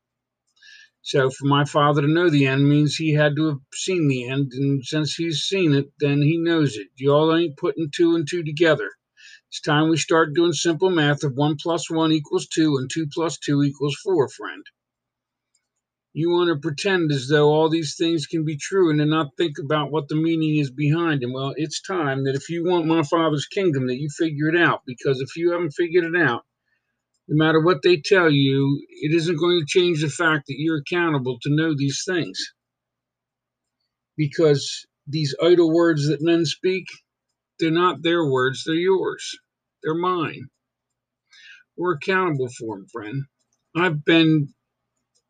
So, 1.02 1.30
for 1.30 1.46
my 1.46 1.64
father 1.64 2.02
to 2.02 2.08
know 2.08 2.30
the 2.30 2.46
end 2.46 2.68
means 2.68 2.96
he 2.96 3.14
had 3.14 3.36
to 3.36 3.46
have 3.50 3.60
seen 3.74 4.08
the 4.08 4.28
end, 4.28 4.52
and 4.54 4.84
since 4.84 5.14
he's 5.14 5.42
seen 5.42 5.74
it, 5.74 5.92
then 6.00 6.22
he 6.22 6.38
knows 6.38 6.76
it. 6.76 6.88
You 6.96 7.12
all 7.12 7.36
ain't 7.36 7.58
putting 7.58 7.90
two 7.94 8.16
and 8.16 8.28
two 8.28 8.42
together. 8.42 8.90
It's 9.56 9.62
time 9.62 9.88
we 9.88 9.96
start 9.96 10.34
doing 10.34 10.52
simple 10.52 10.90
math 10.90 11.24
of 11.24 11.32
1 11.32 11.56
plus 11.56 11.90
1 11.90 12.12
equals 12.12 12.46
2 12.48 12.76
and 12.76 12.90
2 12.92 13.06
plus 13.10 13.38
2 13.38 13.62
equals 13.62 13.96
4, 14.04 14.28
friend. 14.28 14.62
You 16.12 16.28
want 16.28 16.48
to 16.48 16.60
pretend 16.60 17.10
as 17.10 17.28
though 17.28 17.48
all 17.48 17.70
these 17.70 17.96
things 17.96 18.26
can 18.26 18.44
be 18.44 18.58
true 18.58 18.90
and 18.90 19.00
then 19.00 19.08
not 19.08 19.34
think 19.38 19.54
about 19.58 19.90
what 19.90 20.08
the 20.08 20.14
meaning 20.14 20.58
is 20.58 20.70
behind 20.70 21.22
them. 21.22 21.32
Well, 21.32 21.54
it's 21.56 21.80
time 21.80 22.24
that 22.24 22.34
if 22.34 22.50
you 22.50 22.66
want 22.66 22.84
my 22.84 23.02
Father's 23.02 23.46
kingdom, 23.46 23.86
that 23.86 23.96
you 23.96 24.10
figure 24.10 24.50
it 24.50 24.60
out. 24.60 24.82
Because 24.84 25.22
if 25.22 25.34
you 25.36 25.52
haven't 25.52 25.70
figured 25.70 26.04
it 26.04 26.20
out, 26.20 26.42
no 27.26 27.42
matter 27.42 27.62
what 27.62 27.80
they 27.82 27.96
tell 27.96 28.30
you, 28.30 28.84
it 28.90 29.14
isn't 29.14 29.40
going 29.40 29.58
to 29.58 29.66
change 29.66 30.02
the 30.02 30.10
fact 30.10 30.48
that 30.48 30.58
you're 30.58 30.82
accountable 30.86 31.38
to 31.40 31.56
know 31.56 31.74
these 31.74 32.02
things. 32.06 32.38
Because 34.18 34.84
these 35.06 35.34
idle 35.42 35.72
words 35.72 36.08
that 36.08 36.20
men 36.20 36.44
speak, 36.44 36.84
they're 37.58 37.70
not 37.70 38.02
their 38.02 38.22
words, 38.30 38.62
they're 38.66 38.74
yours. 38.74 39.38
They're 39.86 39.96
mine. 39.96 40.48
We're 41.78 41.94
accountable 41.94 42.50
for 42.50 42.78
them, 42.78 42.88
friend. 42.92 43.24
I've 43.76 44.04
been 44.04 44.48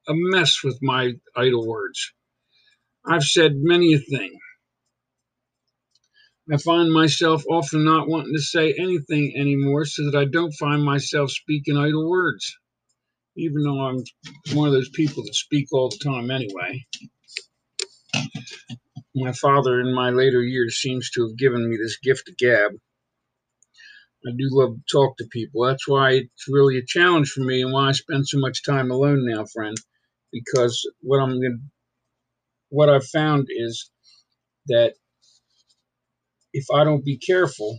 a 0.08 0.14
mess 0.14 0.64
with 0.64 0.78
my 0.82 1.14
idle 1.36 1.66
words. 1.68 2.12
I've 3.06 3.24
said 3.24 3.52
many 3.56 3.94
a 3.94 4.00
thing. 4.00 4.38
I 6.52 6.58
find 6.58 6.92
myself 6.92 7.44
often 7.50 7.84
not 7.84 8.08
wanting 8.08 8.34
to 8.34 8.42
say 8.42 8.74
anything 8.78 9.34
anymore 9.36 9.86
so 9.86 10.10
that 10.10 10.18
I 10.18 10.26
don't 10.26 10.52
find 10.54 10.84
myself 10.84 11.30
speaking 11.30 11.76
idle 11.78 12.10
words, 12.10 12.56
even 13.36 13.62
though 13.64 13.80
I'm 13.80 14.04
one 14.54 14.68
of 14.68 14.74
those 14.74 14.90
people 14.90 15.24
that 15.24 15.34
speak 15.34 15.68
all 15.72 15.90
the 15.90 15.98
time 16.04 16.30
anyway 16.30 16.80
my 19.16 19.32
father 19.32 19.80
in 19.80 19.94
my 19.94 20.10
later 20.10 20.42
years 20.42 20.78
seems 20.80 21.10
to 21.10 21.28
have 21.28 21.38
given 21.38 21.68
me 21.68 21.76
this 21.76 21.98
gift 22.02 22.28
of 22.30 22.36
gab. 22.38 22.72
I 24.26 24.32
do 24.36 24.48
love 24.50 24.74
to 24.74 24.82
talk 24.90 25.16
to 25.18 25.26
people. 25.30 25.64
That's 25.64 25.86
why 25.88 26.12
it's 26.12 26.48
really 26.48 26.78
a 26.78 26.84
challenge 26.86 27.30
for 27.30 27.42
me 27.42 27.62
and 27.62 27.72
why 27.72 27.88
I 27.88 27.92
spend 27.92 28.26
so 28.26 28.38
much 28.38 28.64
time 28.64 28.90
alone 28.90 29.26
now, 29.26 29.44
friend. 29.44 29.76
Because 30.32 30.80
what 31.02 31.18
I'm 31.18 31.40
going 31.40 31.70
what 32.70 32.90
I've 32.90 33.06
found 33.06 33.46
is 33.50 33.90
that 34.66 34.94
if 36.52 36.66
I 36.74 36.84
don't 36.84 37.04
be 37.04 37.18
careful, 37.18 37.78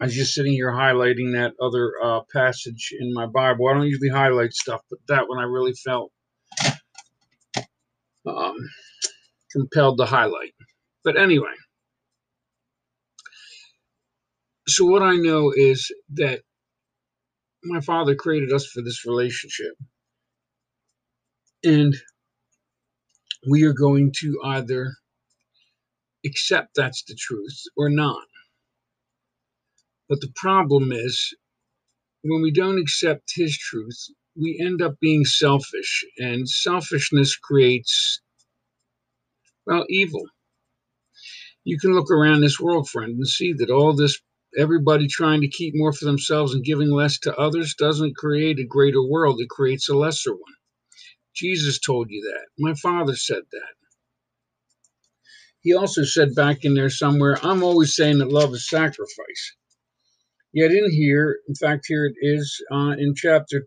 I 0.00 0.06
was 0.06 0.14
just 0.14 0.34
sitting 0.34 0.52
here 0.52 0.72
highlighting 0.72 1.34
that 1.34 1.54
other 1.62 1.92
uh, 2.02 2.20
passage 2.32 2.92
in 2.98 3.14
my 3.14 3.26
Bible. 3.26 3.68
I 3.68 3.74
don't 3.74 3.86
usually 3.86 4.08
highlight 4.08 4.52
stuff, 4.52 4.80
but 4.90 4.98
that 5.08 5.28
one 5.28 5.38
I 5.38 5.44
really 5.44 5.74
felt 5.74 6.10
um, 8.26 8.56
compelled 9.52 9.98
to 9.98 10.06
highlight. 10.06 10.54
But 11.04 11.18
anyway, 11.18 11.52
so 14.68 14.84
what 14.86 15.02
I 15.02 15.16
know 15.16 15.52
is 15.54 15.90
that 16.14 16.42
my 17.64 17.80
father 17.80 18.14
created 18.14 18.52
us 18.52 18.66
for 18.66 18.82
this 18.82 19.06
relationship. 19.06 19.74
And 21.64 21.94
we 23.48 23.64
are 23.64 23.72
going 23.72 24.12
to 24.20 24.38
either 24.44 24.92
accept 26.24 26.70
that's 26.76 27.04
the 27.04 27.16
truth 27.18 27.62
or 27.76 27.88
not. 27.88 28.24
But 30.08 30.20
the 30.20 30.32
problem 30.36 30.92
is 30.92 31.34
when 32.22 32.42
we 32.42 32.50
don't 32.52 32.78
accept 32.78 33.32
his 33.34 33.56
truth, 33.56 33.98
we 34.36 34.60
end 34.60 34.82
up 34.82 34.94
being 35.00 35.24
selfish, 35.24 36.04
and 36.18 36.48
selfishness 36.48 37.36
creates, 37.36 38.20
well, 39.66 39.84
evil. 39.88 40.24
You 41.64 41.78
can 41.78 41.94
look 41.94 42.10
around 42.10 42.40
this 42.40 42.60
world, 42.60 42.88
friend, 42.88 43.16
and 43.16 43.28
see 43.28 43.52
that 43.54 43.70
all 43.70 43.94
this, 43.94 44.20
everybody 44.58 45.08
trying 45.08 45.40
to 45.42 45.48
keep 45.48 45.74
more 45.76 45.92
for 45.92 46.04
themselves 46.06 46.54
and 46.54 46.64
giving 46.64 46.90
less 46.90 47.18
to 47.20 47.36
others, 47.36 47.74
doesn't 47.74 48.16
create 48.16 48.58
a 48.58 48.66
greater 48.66 49.02
world, 49.02 49.40
it 49.40 49.48
creates 49.50 49.88
a 49.88 49.96
lesser 49.96 50.32
one. 50.32 50.54
Jesus 51.34 51.80
told 51.80 52.08
you 52.10 52.22
that. 52.22 52.46
My 52.58 52.74
father 52.74 53.16
said 53.16 53.42
that. 53.52 53.74
He 55.62 55.74
also 55.74 56.04
said 56.04 56.34
back 56.34 56.64
in 56.64 56.74
there 56.74 56.90
somewhere, 56.90 57.38
I'm 57.42 57.62
always 57.62 57.96
saying 57.96 58.18
that 58.18 58.30
love 58.32 58.52
is 58.54 58.68
sacrifice. 58.68 59.56
Yet 60.52 60.72
in 60.72 60.90
here, 60.92 61.40
in 61.48 61.54
fact, 61.56 61.86
here 61.88 62.06
it 62.06 62.16
is 62.20 62.62
uh, 62.72 62.94
in 62.98 63.14
chapter 63.16 63.66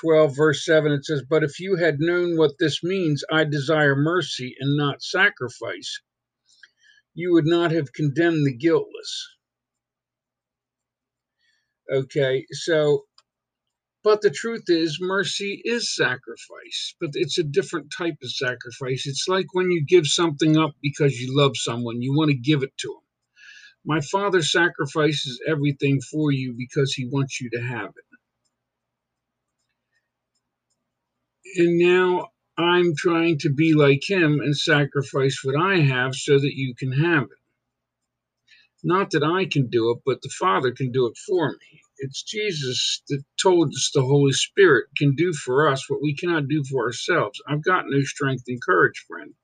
12, 0.00 0.36
verse 0.36 0.64
7, 0.64 0.92
it 0.92 1.04
says, 1.04 1.22
But 1.28 1.44
if 1.44 1.60
you 1.60 1.76
had 1.76 2.00
known 2.00 2.36
what 2.36 2.52
this 2.60 2.82
means, 2.84 3.24
I 3.32 3.44
desire 3.44 3.96
mercy 3.96 4.54
and 4.60 4.76
not 4.76 5.02
sacrifice, 5.02 6.00
you 7.14 7.32
would 7.32 7.46
not 7.46 7.72
have 7.72 7.92
condemned 7.92 8.46
the 8.46 8.56
guiltless. 8.56 9.28
Okay, 11.92 12.46
so, 12.52 13.04
but 14.04 14.20
the 14.22 14.30
truth 14.30 14.64
is, 14.68 14.98
mercy 15.00 15.60
is 15.64 15.94
sacrifice, 15.94 16.94
but 17.00 17.10
it's 17.14 17.38
a 17.38 17.42
different 17.44 17.92
type 17.96 18.16
of 18.22 18.30
sacrifice. 18.32 19.06
It's 19.06 19.26
like 19.28 19.46
when 19.54 19.70
you 19.70 19.84
give 19.86 20.06
something 20.06 20.56
up 20.58 20.72
because 20.82 21.18
you 21.20 21.36
love 21.36 21.52
someone, 21.56 22.02
you 22.02 22.14
want 22.16 22.30
to 22.30 22.36
give 22.36 22.62
it 22.62 22.76
to 22.78 22.88
them. 22.88 22.96
My 23.86 24.00
Father 24.00 24.42
sacrifices 24.42 25.40
everything 25.48 26.00
for 26.02 26.30
you 26.32 26.54
because 26.56 26.92
he 26.94 27.06
wants 27.06 27.40
you 27.40 27.48
to 27.50 27.62
have 27.62 27.90
it. 27.90 28.14
And 31.62 31.78
now 31.78 32.28
I'm 32.58 32.94
trying 32.96 33.38
to 33.40 33.50
be 33.52 33.74
like 33.74 34.08
him 34.08 34.40
and 34.40 34.56
sacrifice 34.56 35.40
what 35.44 35.60
I 35.60 35.78
have 35.80 36.14
so 36.14 36.38
that 36.38 36.54
you 36.56 36.74
can 36.76 36.92
have 36.92 37.24
it. 37.24 37.43
Not 38.84 39.12
that 39.12 39.24
I 39.24 39.46
can 39.46 39.68
do 39.68 39.90
it, 39.92 40.00
but 40.06 40.22
the 40.22 40.30
Father 40.30 40.72
can 40.72 40.92
do 40.92 41.06
it 41.06 41.16
for 41.26 41.52
me. 41.52 41.82
It's 41.98 42.22
Jesus 42.22 43.02
that 43.08 43.24
told 43.42 43.70
us 43.70 43.90
the 43.94 44.02
Holy 44.02 44.32
Spirit 44.32 44.88
can 44.98 45.16
do 45.16 45.32
for 45.32 45.68
us 45.70 45.90
what 45.90 46.02
we 46.02 46.14
cannot 46.16 46.48
do 46.48 46.64
for 46.70 46.84
ourselves. 46.86 47.42
I've 47.48 47.64
got 47.64 47.86
no 47.88 48.02
strength 48.02 48.44
and 48.48 48.62
courage, 48.62 49.04
friend. 49.08 49.34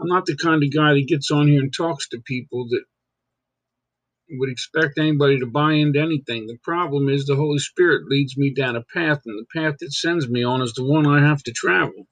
I'm 0.00 0.08
not 0.08 0.26
the 0.26 0.36
kind 0.36 0.62
of 0.62 0.74
guy 0.74 0.94
that 0.94 1.08
gets 1.08 1.30
on 1.30 1.48
here 1.48 1.62
and 1.62 1.74
talks 1.74 2.08
to 2.10 2.20
people 2.20 2.68
that 2.70 2.84
would 4.32 4.50
expect 4.50 4.98
anybody 4.98 5.40
to 5.40 5.46
buy 5.46 5.74
into 5.74 6.00
anything. 6.00 6.46
The 6.46 6.58
problem 6.62 7.08
is 7.08 7.26
the 7.26 7.36
Holy 7.36 7.58
Spirit 7.58 8.08
leads 8.08 8.36
me 8.36 8.52
down 8.54 8.76
a 8.76 8.82
path, 8.82 9.22
and 9.26 9.38
the 9.38 9.60
path 9.60 9.76
it 9.80 9.92
sends 9.92 10.28
me 10.28 10.44
on 10.44 10.62
is 10.62 10.74
the 10.74 10.84
one 10.84 11.06
I 11.06 11.26
have 11.26 11.42
to 11.44 11.52
travel. 11.52 12.06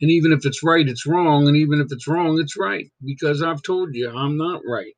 And 0.00 0.10
even 0.10 0.32
if 0.32 0.46
it's 0.46 0.62
right, 0.64 0.88
it's 0.88 1.06
wrong. 1.06 1.48
And 1.48 1.56
even 1.56 1.80
if 1.80 1.88
it's 1.92 2.08
wrong, 2.08 2.38
it's 2.40 2.58
right. 2.58 2.86
Because 3.04 3.42
I've 3.42 3.62
told 3.62 3.94
you, 3.94 4.10
I'm 4.10 4.36
not 4.36 4.62
right. 4.68 4.94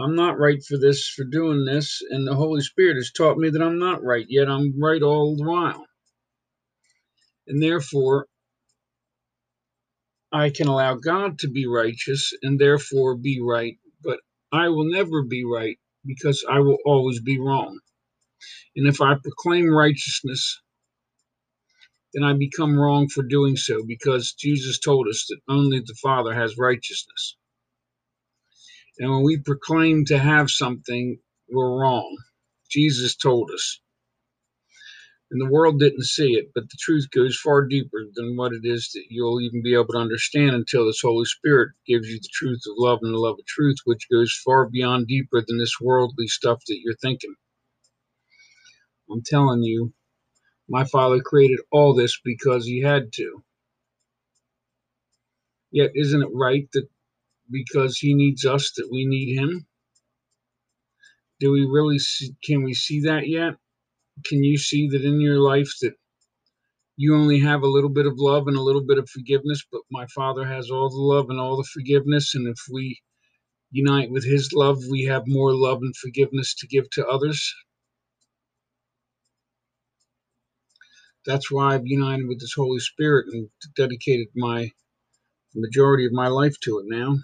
I'm 0.00 0.16
not 0.16 0.38
right 0.38 0.62
for 0.64 0.78
this, 0.78 1.08
for 1.08 1.24
doing 1.24 1.64
this. 1.66 2.02
And 2.10 2.26
the 2.26 2.34
Holy 2.36 2.62
Spirit 2.62 2.96
has 2.96 3.12
taught 3.12 3.38
me 3.38 3.50
that 3.50 3.62
I'm 3.62 3.78
not 3.78 4.02
right, 4.04 4.26
yet 4.28 4.48
I'm 4.50 4.74
right 4.80 5.02
all 5.02 5.36
the 5.36 5.44
while. 5.44 5.86
And 7.48 7.62
therefore, 7.62 8.26
I 10.32 10.50
can 10.50 10.68
allow 10.68 10.94
God 10.96 11.38
to 11.40 11.50
be 11.50 11.66
righteous 11.66 12.32
and 12.42 12.58
therefore 12.60 13.16
be 13.16 13.40
right, 13.42 13.78
but 14.04 14.20
I 14.52 14.68
will 14.68 14.90
never 14.90 15.22
be 15.24 15.44
right 15.44 15.78
because 16.06 16.44
I 16.48 16.60
will 16.60 16.78
always 16.86 17.20
be 17.20 17.40
wrong. 17.40 17.78
And 18.76 18.88
if 18.88 19.00
I 19.02 19.14
proclaim 19.16 19.68
righteousness, 19.70 20.60
then 22.14 22.24
I 22.24 22.34
become 22.34 22.78
wrong 22.78 23.08
for 23.08 23.24
doing 23.24 23.56
so 23.56 23.82
because 23.86 24.34
Jesus 24.34 24.78
told 24.80 25.08
us 25.08 25.26
that 25.28 25.40
only 25.52 25.80
the 25.80 25.96
Father 26.02 26.34
has 26.34 26.58
righteousness. 26.58 27.36
And 28.98 29.10
when 29.10 29.24
we 29.24 29.38
proclaim 29.38 30.04
to 30.06 30.18
have 30.18 30.50
something, 30.50 31.18
we're 31.50 31.80
wrong. 31.80 32.16
Jesus 32.70 33.16
told 33.16 33.50
us 33.52 33.80
and 35.34 35.40
the 35.42 35.52
world 35.52 35.80
didn't 35.80 36.04
see 36.04 36.34
it, 36.34 36.52
but 36.54 36.64
the 36.70 36.76
truth 36.80 37.10
goes 37.10 37.36
far 37.36 37.66
deeper 37.66 38.04
than 38.14 38.36
what 38.36 38.52
it 38.52 38.64
is 38.64 38.90
that 38.94 39.06
you'll 39.10 39.40
even 39.40 39.62
be 39.64 39.74
able 39.74 39.88
to 39.88 39.98
understand 39.98 40.54
until 40.54 40.86
this 40.86 41.00
Holy 41.02 41.24
Spirit 41.24 41.72
gives 41.88 42.08
you 42.08 42.20
the 42.20 42.28
truth 42.32 42.62
of 42.68 42.76
love 42.78 43.00
and 43.02 43.12
the 43.12 43.18
love 43.18 43.36
of 43.40 43.46
truth, 43.46 43.78
which 43.84 44.08
goes 44.10 44.32
far 44.44 44.68
beyond 44.68 45.08
deeper 45.08 45.42
than 45.46 45.58
this 45.58 45.80
worldly 45.80 46.28
stuff 46.28 46.60
that 46.68 46.78
you're 46.84 46.94
thinking. 47.02 47.34
I'm 49.10 49.22
telling 49.26 49.64
you, 49.64 49.92
my 50.68 50.84
Father 50.84 51.20
created 51.20 51.60
all 51.72 51.94
this 51.94 52.20
because 52.24 52.66
He 52.66 52.82
had 52.82 53.12
to. 53.14 53.44
Yet, 55.72 55.92
isn't 55.94 56.22
it 56.22 56.30
right 56.32 56.68
that 56.74 56.88
because 57.50 57.98
He 57.98 58.14
needs 58.14 58.44
us, 58.46 58.72
that 58.76 58.88
we 58.92 59.06
need 59.06 59.36
Him? 59.38 59.66
Do 61.40 61.52
we 61.52 61.66
really 61.66 61.98
see, 61.98 62.34
can 62.44 62.62
we 62.64 62.74
see 62.74 63.00
that 63.02 63.28
yet? 63.28 63.54
can 64.24 64.44
you 64.44 64.58
see 64.58 64.88
that 64.90 65.04
in 65.04 65.20
your 65.20 65.38
life 65.40 65.70
that 65.82 65.94
you 66.96 67.16
only 67.16 67.40
have 67.40 67.62
a 67.62 67.68
little 67.68 67.90
bit 67.90 68.06
of 68.06 68.14
love 68.18 68.48
and 68.48 68.56
a 68.56 68.62
little 68.62 68.84
bit 68.84 68.98
of 68.98 69.08
forgiveness, 69.10 69.64
but 69.72 69.82
my 69.90 70.06
Father 70.08 70.46
has 70.46 70.70
all 70.70 70.90
the 70.90 70.96
love 70.96 71.30
and 71.30 71.40
all 71.40 71.56
the 71.56 71.68
forgiveness. 71.72 72.34
And 72.34 72.48
if 72.48 72.58
we 72.72 73.00
unite 73.72 74.10
with 74.10 74.24
His 74.24 74.52
love, 74.54 74.78
we 74.90 75.04
have 75.04 75.24
more 75.26 75.54
love 75.54 75.80
and 75.82 75.96
forgiveness 75.96 76.54
to 76.56 76.66
give 76.68 76.90
to 76.92 77.06
others. 77.06 77.54
That's 81.26 81.50
why 81.50 81.74
I've 81.74 81.86
united 81.86 82.28
with 82.28 82.40
this 82.40 82.54
Holy 82.56 82.80
Spirit 82.80 83.26
and 83.32 83.48
dedicated 83.76 84.28
my 84.36 84.70
majority 85.54 86.06
of 86.06 86.12
my 86.12 86.28
life 86.28 86.54
to 86.64 86.78
it 86.78 86.86
now 86.88 87.16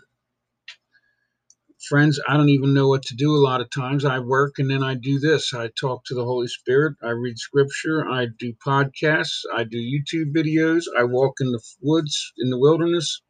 friends, 1.88 2.21
I 2.28 2.37
don't 2.37 2.49
even 2.49 2.75
know 2.75 2.88
what 2.88 3.02
to 3.04 3.16
do 3.16 3.35
a 3.35 3.38
lot 3.45 3.61
of 3.61 3.71
times. 3.71 4.04
I 4.04 4.19
work 4.19 4.54
and 4.59 4.71
then 4.71 4.83
I 4.83 4.95
do 4.95 5.19
this. 5.19 5.54
I 5.54 5.71
talk 5.80 6.04
to 6.07 6.14
the 6.14 6.25
Holy 6.25 6.49
Spirit. 6.49 6.97
I 7.02 7.11
read 7.11 7.38
scripture. 7.38 8.09
I 8.09 8.26
do 8.38 8.52
podcasts. 8.66 9.40
I 9.54 9.64
do 9.64 9.78
YouTube 9.78 10.35
videos. 10.35 10.85
I 10.99 11.04
walk 11.04 11.35
in 11.40 11.52
the 11.52 11.62
woods, 11.83 12.33
in 12.38 12.50
the 12.50 12.59
wilderness. 12.59 13.23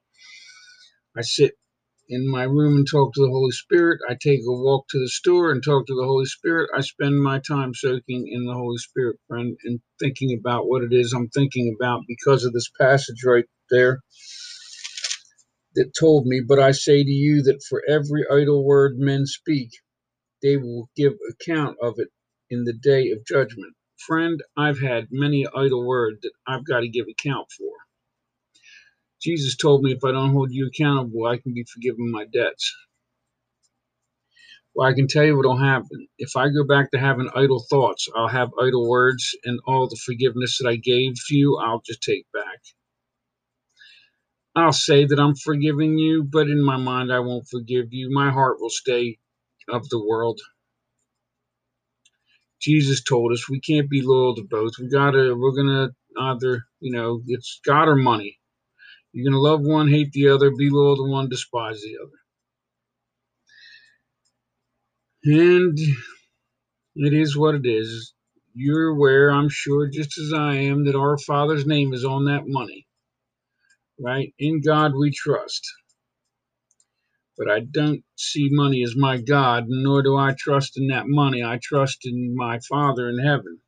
I 1.16 1.22
sit 1.22 1.54
in 2.10 2.30
my 2.30 2.44
room 2.44 2.76
and 2.76 2.88
talk 2.90 3.14
to 3.14 3.22
the 3.22 3.30
Holy 3.32 3.52
Spirit. 3.52 4.00
I 4.10 4.14
take 4.14 4.40
a 4.40 4.52
walk 4.52 4.86
to 4.90 5.00
the 5.00 5.08
store 5.08 5.52
and 5.52 5.64
talk 5.64 5.86
to 5.86 5.94
the 5.96 6.06
Holy 6.06 6.26
Spirit. 6.26 6.70
I 6.76 6.82
spend 6.82 7.22
my 7.22 7.40
time 7.40 7.74
soaking 7.74 8.28
in 8.32 8.46
the 8.46 8.54
Holy 8.54 8.78
Spirit, 8.78 9.18
friend, 9.28 9.56
and 9.64 9.80
thinking 10.00 10.38
about 10.38 10.68
what 10.68 10.84
it 10.84 10.92
is 10.92 11.14
I'm 11.14 11.30
thinking 11.30 11.76
about 11.80 12.02
because 12.08 12.44
of 12.44 12.54
this 12.54 12.70
passage 12.80 13.24
right 13.26 13.46
there 13.70 14.00
that 15.76 15.92
told 15.98 16.26
me, 16.26 16.42
But 16.46 16.60
I 16.60 16.72
say 16.72 17.04
to 17.04 17.10
you 17.10 17.42
that 17.44 17.62
for 17.68 17.82
every 17.88 18.24
idle 18.32 18.64
word 18.64 18.94
men 18.98 19.26
speak, 19.26 19.70
they 20.42 20.56
will 20.58 20.90
give 20.96 21.14
account 21.30 21.78
of 21.82 21.94
it 21.98 22.08
in 22.50 22.64
the 22.64 22.74
day 22.74 23.10
of 23.10 23.26
judgment. 23.26 23.74
Friend, 24.06 24.40
I've 24.56 24.80
had 24.80 25.08
many 25.10 25.46
idle 25.54 25.86
words 25.86 26.20
that 26.22 26.32
I've 26.46 26.66
got 26.66 26.80
to 26.80 26.88
give 26.88 27.06
account 27.08 27.48
for. 27.58 27.89
Jesus 29.22 29.56
told 29.56 29.82
me 29.82 29.92
if 29.92 30.04
I 30.04 30.12
don't 30.12 30.32
hold 30.32 30.52
you 30.52 30.68
accountable, 30.68 31.26
I 31.26 31.38
can 31.38 31.54
be 31.54 31.64
forgiven 31.64 32.10
my 32.12 32.26
debts. 32.32 32.74
Well, 34.74 34.88
I 34.88 34.94
can 34.94 35.08
tell 35.08 35.24
you 35.24 35.36
what'll 35.36 35.58
happen. 35.58 36.08
If 36.18 36.36
I 36.36 36.48
go 36.48 36.64
back 36.66 36.90
to 36.92 36.98
having 37.00 37.30
idle 37.34 37.64
thoughts, 37.70 38.08
I'll 38.16 38.28
have 38.28 38.50
idle 38.60 38.88
words, 38.88 39.36
and 39.44 39.60
all 39.66 39.88
the 39.88 40.00
forgiveness 40.04 40.58
that 40.58 40.68
I 40.68 40.76
gave 40.76 41.14
you, 41.30 41.58
I'll 41.58 41.82
just 41.86 42.02
take 42.02 42.26
back. 42.32 42.60
I'll 44.56 44.72
say 44.72 45.06
that 45.06 45.20
I'm 45.20 45.36
forgiving 45.36 45.98
you, 45.98 46.24
but 46.24 46.48
in 46.48 46.62
my 46.64 46.76
mind, 46.76 47.12
I 47.12 47.20
won't 47.20 47.48
forgive 47.48 47.86
you. 47.92 48.10
My 48.12 48.30
heart 48.30 48.58
will 48.60 48.70
stay 48.70 49.18
of 49.68 49.88
the 49.90 50.04
world. 50.04 50.40
Jesus 52.60 53.04
told 53.04 53.32
us 53.32 53.50
we 53.50 53.60
can't 53.60 53.90
be 53.90 54.02
loyal 54.02 54.36
to 54.36 54.44
both. 54.50 54.74
We 54.80 54.88
gotta, 54.88 55.36
we're 55.36 55.52
gonna 55.56 55.90
either, 56.20 56.64
you 56.80 56.92
know, 56.92 57.22
it's 57.28 57.60
God 57.66 57.88
or 57.88 57.96
money. 57.96 58.39
You're 59.12 59.30
gonna 59.30 59.42
love 59.42 59.60
one, 59.62 59.88
hate 59.88 60.12
the 60.12 60.28
other, 60.28 60.50
be 60.50 60.70
loyal 60.70 60.96
to 60.96 61.10
one, 61.10 61.28
despise 61.28 61.80
the 61.82 61.96
other. 62.02 62.18
And 65.40 65.78
it 66.96 67.12
is 67.14 67.36
what 67.36 67.54
it 67.56 67.66
is. 67.66 68.12
You're 68.54 68.88
aware, 68.88 69.30
I'm 69.30 69.48
sure, 69.50 69.88
just 69.88 70.18
as 70.18 70.32
I 70.34 70.54
am, 70.56 70.84
that 70.86 70.96
our 70.96 71.18
Father's 71.18 71.66
name 71.66 71.92
is 71.94 72.04
on 72.04 72.24
that 72.26 72.42
money 72.46 72.76
right? 74.00 74.34
In 74.38 74.60
God 74.62 74.92
we 74.98 75.12
trust. 75.12 75.66
But 77.38 77.50
I 77.50 77.60
don't 77.60 78.02
see 78.16 78.48
money 78.50 78.82
as 78.84 78.94
my 78.96 79.20
God, 79.20 79.64
nor 79.68 80.02
do 80.02 80.16
I 80.16 80.34
trust 80.38 80.78
in 80.78 80.88
that 80.88 81.06
money. 81.08 81.42
I 81.44 81.58
trust 81.62 82.06
in 82.06 82.34
my 82.36 82.58
Father 82.68 83.08
in 83.08 83.18
heaven. 83.18 83.60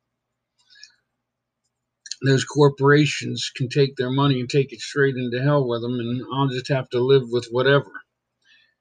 Those 2.25 2.45
corporations 2.45 3.51
can 3.55 3.69
take 3.69 3.95
their 3.95 4.11
money 4.11 4.39
and 4.39 4.49
take 4.49 4.73
it 4.73 4.81
straight 4.81 5.15
into 5.17 5.41
hell 5.43 5.67
with 5.67 5.81
them, 5.81 5.99
and 5.99 6.23
I'll 6.33 6.47
just 6.49 6.69
have 6.69 6.89
to 6.89 6.99
live 6.99 7.23
with 7.29 7.47
whatever. 7.51 7.91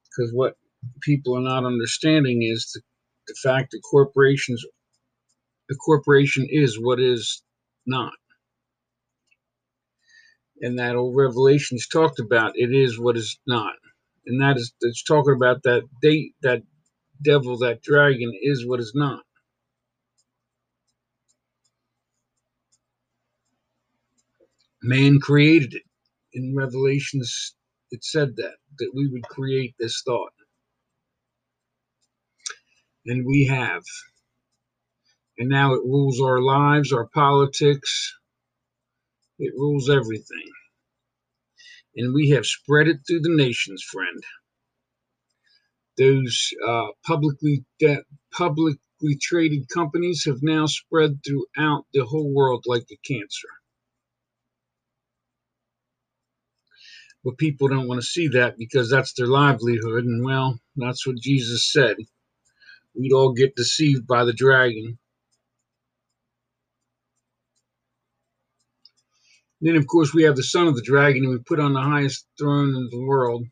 Because 0.05 0.33
what 0.33 0.57
people 1.03 1.37
are 1.37 1.43
not 1.43 1.67
understanding 1.67 2.43
is 2.43 2.71
the, 2.75 2.83
the 3.29 3.35
fact 3.43 3.73
that 3.73 3.83
corporations, 3.91 4.65
a 5.71 5.75
corporation 5.77 6.47
is 6.51 6.79
what 6.81 7.01
is 7.01 7.43
not. 7.87 8.13
And 10.61 10.79
that 10.79 10.97
old 10.97 11.17
Revelations 11.17 11.89
talked 11.89 12.21
about 12.21 12.53
it 12.57 12.75
is 12.75 13.01
what 13.01 13.17
is 13.17 13.39
not. 13.47 13.75
And 14.27 14.41
that 14.43 14.57
is 14.57 14.73
it's 14.83 15.03
talking 15.05 15.35
about 15.35 15.65
that 15.65 15.83
date 16.03 16.35
that 16.43 16.63
devil, 17.23 17.59
that 17.59 17.83
dragon 17.83 18.33
is 18.43 18.67
what 18.67 18.81
is 18.81 18.93
not. 18.95 19.23
Man 24.83 25.21
created 25.21 25.75
it. 25.75 25.83
In 26.35 26.55
Revelations, 26.57 27.55
it 27.91 28.05
said 28.05 28.37
that, 28.37 28.55
that 28.79 28.93
we 28.95 29.09
would 29.09 29.25
create 29.25 29.75
this 29.79 30.03
thought. 30.05 30.33
And 33.07 33.27
we 33.27 33.47
have. 33.47 33.83
And 35.39 35.49
now 35.49 35.75
it 35.75 35.83
rules 35.85 36.21
our 36.21 36.41
lives, 36.41 36.93
our 36.93 37.09
politics, 37.09 38.15
it 39.39 39.53
rules 39.57 39.91
everything. 39.91 40.51
And 41.97 42.15
we 42.15 42.31
have 42.31 42.47
spread 42.47 42.89
it 42.89 42.99
through 43.07 43.21
the 43.23 43.35
nations, 43.37 43.83
friend. 43.83 44.23
Those 45.99 46.51
uh, 46.67 46.89
publicly 47.07 47.65
de- 47.79 48.05
publicly 48.33 48.79
traded 49.21 49.69
companies 49.69 50.25
have 50.27 50.43
now 50.43 50.67
spread 50.67 51.21
throughout 51.27 51.87
the 51.93 52.05
whole 52.05 52.33
world 52.33 52.65
like 52.67 52.87
a 52.91 52.99
cancer. 53.07 53.49
But 57.25 57.39
people 57.39 57.69
don't 57.69 57.89
want 57.89 58.01
to 58.01 58.07
see 58.07 58.29
that 58.29 58.59
because 58.59 58.91
that's 58.91 59.13
their 59.15 59.27
livelihood. 59.29 60.05
And 60.05 60.25
well, 60.25 60.59
that's 60.77 61.07
what 61.07 61.19
Jesus 61.19 61.71
said. 61.73 61.97
We'd 62.95 63.13
all 63.13 63.33
get 63.35 63.57
deceived 63.57 64.07
by 64.07 64.25
the 64.25 64.33
dragon. 64.35 64.99
Then, 69.61 69.77
of 69.77 69.87
course, 69.89 70.15
we 70.15 70.25
have 70.25 70.37
the 70.37 70.45
son 70.45 70.69
of 70.69 70.77
the 70.77 70.83
dragon, 70.83 71.25
and 71.25 71.33
we 71.33 71.41
put 71.41 71.61
on 71.61 71.75
the 71.75 71.83
highest 71.83 72.27
throne 72.39 72.71
in 72.77 72.89
the 72.93 73.01
world. 73.07 73.45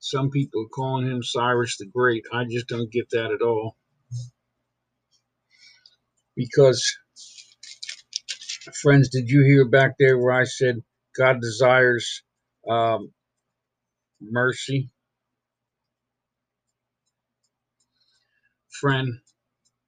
Some 0.00 0.30
people 0.30 0.62
are 0.62 0.68
calling 0.74 1.06
him 1.08 1.22
Cyrus 1.22 1.78
the 1.78 1.86
Great. 1.86 2.24
I 2.32 2.44
just 2.50 2.68
don't 2.68 2.92
get 2.92 3.10
that 3.12 3.32
at 3.32 3.42
all. 3.42 3.76
Because 6.36 6.84
friends, 8.82 9.08
did 9.08 9.28
you 9.28 9.44
hear 9.44 9.68
back 9.68 9.96
there 9.98 10.18
where 10.18 10.32
I 10.34 10.44
said 10.44 10.76
God 11.18 11.40
desires 11.40 12.22
um, 12.68 13.12
mercy? 14.20 14.90
Friend, 18.80 19.18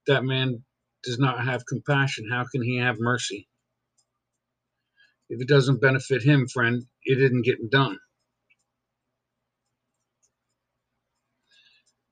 that 0.06 0.24
man 0.24 0.64
does 1.04 1.18
not 1.18 1.44
have 1.44 1.66
compassion. 1.66 2.28
How 2.30 2.44
can 2.50 2.62
he 2.62 2.78
have 2.78 2.96
mercy? 2.98 3.48
If 5.28 5.40
it 5.40 5.48
doesn't 5.48 5.80
benefit 5.80 6.22
him, 6.22 6.46
friend, 6.48 6.84
it 7.04 7.20
isn't 7.20 7.44
getting 7.44 7.68
done. 7.70 7.98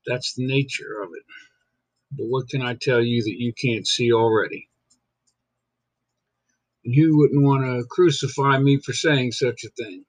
That's 0.07 0.35
the 0.35 0.47
nature 0.47 1.02
of 1.02 1.11
it. 1.16 1.25
But 2.12 2.26
what 2.26 2.49
can 2.49 2.62
I 2.62 2.76
tell 2.81 3.02
you 3.02 3.23
that 3.23 3.37
you 3.38 3.52
can't 3.54 3.87
see 3.87 4.12
already? 4.12 4.69
And 6.85 6.95
you 6.95 7.16
wouldn't 7.16 7.45
want 7.45 7.64
to 7.64 7.87
crucify 7.90 8.59
me 8.59 8.79
for 8.79 8.92
saying 8.92 9.33
such 9.33 9.64
a 9.64 9.71
thing. 9.83 10.05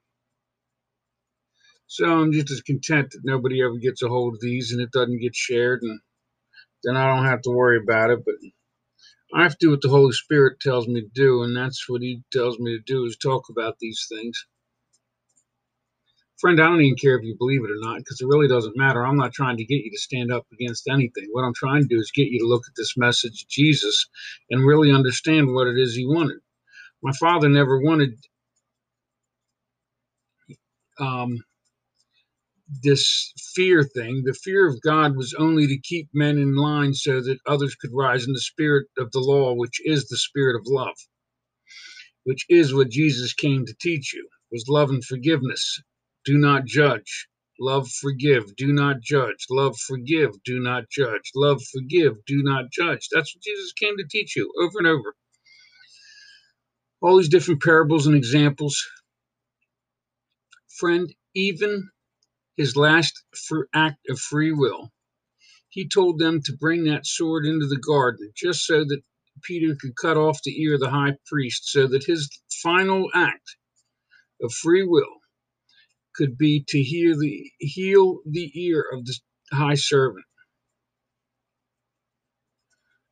So 1.86 2.06
I'm 2.06 2.32
just 2.32 2.50
as 2.50 2.62
content 2.62 3.10
that 3.12 3.22
nobody 3.24 3.62
ever 3.62 3.76
gets 3.78 4.02
a 4.02 4.08
hold 4.08 4.34
of 4.34 4.40
these 4.40 4.72
and 4.72 4.80
it 4.80 4.92
doesn't 4.92 5.20
get 5.20 5.36
shared, 5.36 5.82
and 5.82 6.00
then 6.84 6.96
I 6.96 7.14
don't 7.14 7.26
have 7.26 7.42
to 7.42 7.50
worry 7.50 7.78
about 7.82 8.10
it. 8.10 8.20
But 8.24 8.36
I 9.34 9.42
have 9.44 9.52
to 9.52 9.66
do 9.66 9.70
what 9.70 9.82
the 9.82 9.88
Holy 9.90 10.12
Spirit 10.12 10.60
tells 10.60 10.88
me 10.88 11.02
to 11.02 11.08
do, 11.14 11.42
and 11.42 11.56
that's 11.56 11.88
what 11.88 12.02
He 12.02 12.22
tells 12.32 12.58
me 12.58 12.76
to 12.76 12.82
do 12.84 13.04
is 13.06 13.16
talk 13.16 13.44
about 13.50 13.76
these 13.80 14.06
things. 14.10 14.46
Friend, 16.40 16.60
I 16.60 16.66
don't 16.66 16.82
even 16.82 16.96
care 16.96 17.16
if 17.18 17.24
you 17.24 17.36
believe 17.38 17.62
it 17.64 17.70
or 17.70 17.80
not, 17.80 17.98
because 17.98 18.20
it 18.20 18.26
really 18.26 18.48
doesn't 18.48 18.76
matter. 18.76 19.06
I'm 19.06 19.16
not 19.16 19.32
trying 19.32 19.56
to 19.58 19.64
get 19.64 19.84
you 19.84 19.90
to 19.90 19.98
stand 19.98 20.32
up 20.32 20.46
against 20.52 20.88
anything. 20.88 21.28
What 21.32 21.44
I'm 21.44 21.54
trying 21.54 21.82
to 21.82 21.88
do 21.88 22.00
is 22.00 22.12
get 22.14 22.28
you 22.28 22.40
to 22.40 22.46
look 22.46 22.64
at 22.68 22.74
this 22.76 22.96
message 22.96 23.42
of 23.42 23.48
Jesus 23.48 24.08
and 24.50 24.66
really 24.66 24.92
understand 24.92 25.54
what 25.54 25.68
it 25.68 25.78
is 25.78 25.94
He 25.96 26.06
wanted 26.06 26.38
my 27.04 27.12
father 27.14 27.50
never 27.50 27.80
wanted 27.80 28.14
um, 31.00 31.38
this 32.82 33.32
fear 33.54 33.84
thing. 33.84 34.22
The 34.24 34.34
fear 34.34 34.68
of 34.68 34.80
God 34.82 35.16
was 35.16 35.34
only 35.38 35.66
to 35.68 35.78
keep 35.80 36.08
men 36.14 36.38
in 36.38 36.56
line 36.56 36.94
so 36.94 37.20
that 37.22 37.38
others 37.46 37.76
could 37.76 37.92
rise 37.94 38.26
in 38.26 38.32
the 38.34 38.40
spirit 38.40 38.86
of 38.98 39.12
the 39.12 39.20
law, 39.20 39.54
which 39.54 39.80
is 39.84 40.08
the 40.08 40.18
spirit 40.18 40.56
of 40.56 40.66
love, 40.66 40.96
which 42.24 42.46
is 42.50 42.74
what 42.74 42.90
Jesus 42.90 43.34
came 43.34 43.66
to 43.66 43.74
teach 43.80 44.14
you, 44.14 44.28
was 44.52 44.66
love 44.68 44.90
and 44.90 45.04
forgiveness. 45.04 45.80
Do 46.24 46.38
not 46.38 46.66
judge. 46.66 47.28
Love, 47.60 47.88
forgive, 47.88 48.56
do 48.56 48.72
not 48.72 49.00
judge. 49.02 49.46
Love, 49.50 49.76
forgive, 49.78 50.30
do 50.44 50.60
not 50.60 50.84
judge. 50.90 51.30
Love, 51.36 51.62
forgive, 51.72 52.14
do 52.26 52.42
not 52.42 52.66
judge. 52.72 53.08
That's 53.12 53.34
what 53.34 53.42
Jesus 53.44 53.72
came 53.74 53.96
to 53.98 54.04
teach 54.10 54.36
you 54.36 54.52
over 54.62 54.78
and 54.78 54.88
over 54.88 55.14
all 57.04 57.18
these 57.18 57.28
different 57.28 57.62
parables 57.62 58.06
and 58.06 58.16
examples. 58.16 58.82
Friend, 60.78 61.14
even 61.34 61.90
his 62.56 62.76
last 62.76 63.22
act 63.74 63.98
of 64.08 64.18
free 64.18 64.52
will, 64.52 64.90
he 65.68 65.86
told 65.86 66.18
them 66.18 66.40
to 66.44 66.56
bring 66.58 66.84
that 66.84 67.06
sword 67.06 67.44
into 67.44 67.66
the 67.66 67.76
garden 67.86 68.32
just 68.34 68.64
so 68.64 68.84
that 68.84 69.02
Peter 69.42 69.76
could 69.78 69.94
cut 70.00 70.16
off 70.16 70.40
the 70.44 70.62
ear 70.62 70.74
of 70.74 70.80
the 70.80 70.88
high 70.88 71.12
priest, 71.26 71.68
so 71.68 71.86
that 71.86 72.04
his 72.04 72.30
final 72.62 73.10
act 73.14 73.56
of 74.42 74.50
free 74.54 74.86
will 74.86 75.20
could 76.14 76.38
be 76.38 76.64
to 76.68 76.82
heal 76.82 77.18
the, 77.18 77.50
heal 77.58 78.20
the 78.24 78.50
ear 78.54 78.82
of 78.94 79.04
the 79.04 79.14
high 79.52 79.74
servant. 79.74 80.24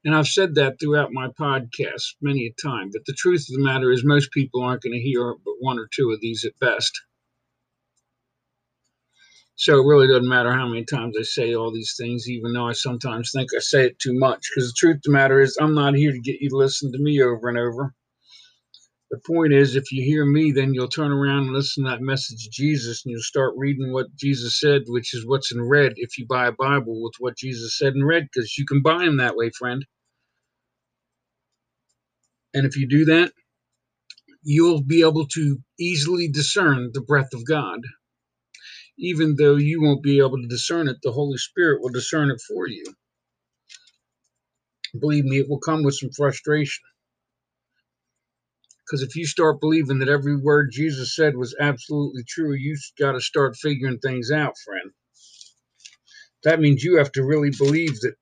And 0.04 0.14
I've 0.14 0.26
said 0.26 0.56
that 0.56 0.80
throughout 0.80 1.12
my 1.12 1.28
podcast 1.28 2.16
many 2.20 2.46
a 2.46 2.62
time. 2.62 2.90
But 2.92 3.02
the 3.06 3.14
truth 3.14 3.46
of 3.48 3.56
the 3.56 3.64
matter 3.64 3.92
is, 3.92 4.04
most 4.04 4.32
people 4.32 4.62
aren't 4.62 4.82
going 4.82 4.94
to 4.94 5.00
hear 5.00 5.34
but 5.44 5.54
one 5.60 5.78
or 5.78 5.88
two 5.92 6.10
of 6.10 6.20
these 6.20 6.44
at 6.44 6.58
best. 6.60 6.92
So 9.54 9.80
it 9.80 9.86
really 9.86 10.08
doesn't 10.08 10.28
matter 10.28 10.52
how 10.52 10.66
many 10.66 10.84
times 10.84 11.16
I 11.18 11.22
say 11.22 11.54
all 11.54 11.72
these 11.72 11.94
things, 11.96 12.28
even 12.28 12.52
though 12.52 12.66
I 12.66 12.72
sometimes 12.72 13.30
think 13.32 13.50
I 13.54 13.60
say 13.60 13.86
it 13.86 13.98
too 14.00 14.18
much. 14.18 14.50
Because 14.50 14.70
the 14.70 14.76
truth 14.76 14.96
of 14.96 15.02
the 15.02 15.12
matter 15.12 15.40
is, 15.40 15.56
I'm 15.60 15.74
not 15.74 15.94
here 15.94 16.10
to 16.10 16.18
get 16.18 16.40
you 16.40 16.50
to 16.50 16.56
listen 16.56 16.90
to 16.90 16.98
me 16.98 17.22
over 17.22 17.48
and 17.48 17.58
over. 17.58 17.94
The 19.12 19.20
point 19.26 19.54
is, 19.54 19.76
if 19.76 19.92
you 19.92 20.04
hear 20.04 20.26
me, 20.26 20.52
then 20.52 20.74
you'll 20.74 20.88
turn 20.88 21.12
around 21.12 21.44
and 21.44 21.54
listen 21.54 21.84
to 21.84 21.90
that 21.92 22.02
message 22.02 22.46
of 22.46 22.52
Jesus 22.52 23.04
and 23.06 23.12
you'll 23.12 23.22
start 23.22 23.54
reading 23.56 23.92
what 23.92 24.08
Jesus 24.16 24.60
said, 24.60 24.82
which 24.88 25.14
is 25.14 25.26
what's 25.26 25.52
in 25.52 25.62
red 25.62 25.94
if 25.96 26.18
you 26.18 26.26
buy 26.28 26.48
a 26.48 26.52
Bible 26.52 27.02
with 27.02 27.14
what 27.20 27.38
Jesus 27.38 27.78
said 27.78 27.94
in 27.94 28.04
red, 28.06 28.24
because 28.24 28.58
you 28.58 28.66
can 28.66 28.82
buy 28.82 29.00
them 29.06 29.18
that 29.18 29.36
way, 29.36 29.50
friend. 29.58 29.86
And 32.54 32.66
if 32.66 32.76
you 32.76 32.88
do 32.88 33.06
that, 33.06 33.32
you'll 34.42 34.82
be 34.82 35.02
able 35.02 35.26
to 35.28 35.58
easily 35.80 36.28
discern 36.28 36.90
the 36.94 37.02
breath 37.02 37.34
of 37.34 37.46
God. 37.46 37.80
Even 38.98 39.36
though 39.38 39.56
you 39.56 39.82
won't 39.82 40.02
be 40.02 40.18
able 40.18 40.38
to 40.38 40.48
discern 40.48 40.88
it, 40.88 40.98
the 41.02 41.12
Holy 41.12 41.38
Spirit 41.38 41.82
will 41.82 41.90
discern 41.90 42.30
it 42.30 42.40
for 42.48 42.68
you. 42.68 42.84
Believe 45.00 45.24
me, 45.24 45.38
it 45.38 45.48
will 45.48 45.60
come 45.60 45.84
with 45.84 45.96
some 45.96 46.10
frustration. 46.16 46.82
Because 48.92 49.08
if 49.08 49.16
you 49.16 49.24
start 49.24 49.58
believing 49.58 50.00
that 50.00 50.10
every 50.10 50.36
word 50.36 50.68
Jesus 50.70 51.16
said 51.16 51.34
was 51.34 51.56
absolutely 51.58 52.24
true, 52.28 52.52
you 52.52 52.76
got 52.98 53.12
to 53.12 53.22
start 53.22 53.56
figuring 53.56 53.98
things 54.00 54.30
out, 54.30 54.52
friend. 54.66 54.90
That 56.44 56.60
means 56.60 56.84
you 56.84 56.98
have 56.98 57.10
to 57.12 57.24
really 57.24 57.52
believe 57.56 57.98
that 58.00 58.16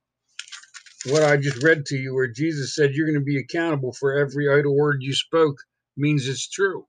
what 1.07 1.23
I 1.23 1.35
just 1.35 1.61
read 1.61 1.85
to 1.87 1.97
you, 1.97 2.13
where 2.15 2.31
Jesus 2.31 2.73
said 2.73 2.91
you're 2.93 3.05
going 3.07 3.19
to 3.19 3.25
be 3.25 3.37
accountable 3.37 3.91
for 3.91 4.17
every 4.17 4.47
idle 4.49 4.73
word 4.73 4.99
you 5.01 5.13
spoke, 5.13 5.57
means 5.97 6.25
it's 6.25 6.49
true. 6.49 6.85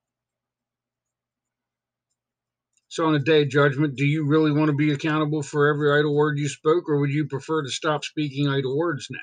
So, 2.87 3.07
on 3.07 3.17
a 3.17 3.19
day 3.19 3.43
of 3.43 3.49
judgment, 3.49 3.97
do 3.97 4.05
you 4.05 4.25
really 4.25 4.53
want 4.53 4.69
to 4.69 4.77
be 4.77 4.93
accountable 4.93 5.43
for 5.43 5.69
every 5.75 5.91
idle 5.99 6.15
word 6.15 6.39
you 6.39 6.49
spoke, 6.49 6.89
or 6.89 7.01
would 7.01 7.11
you 7.11 7.27
prefer 7.27 7.65
to 7.65 7.71
stop 7.71 8.05
speaking 8.05 8.47
idle 8.49 8.79
words 8.79 9.09
now? 9.11 9.19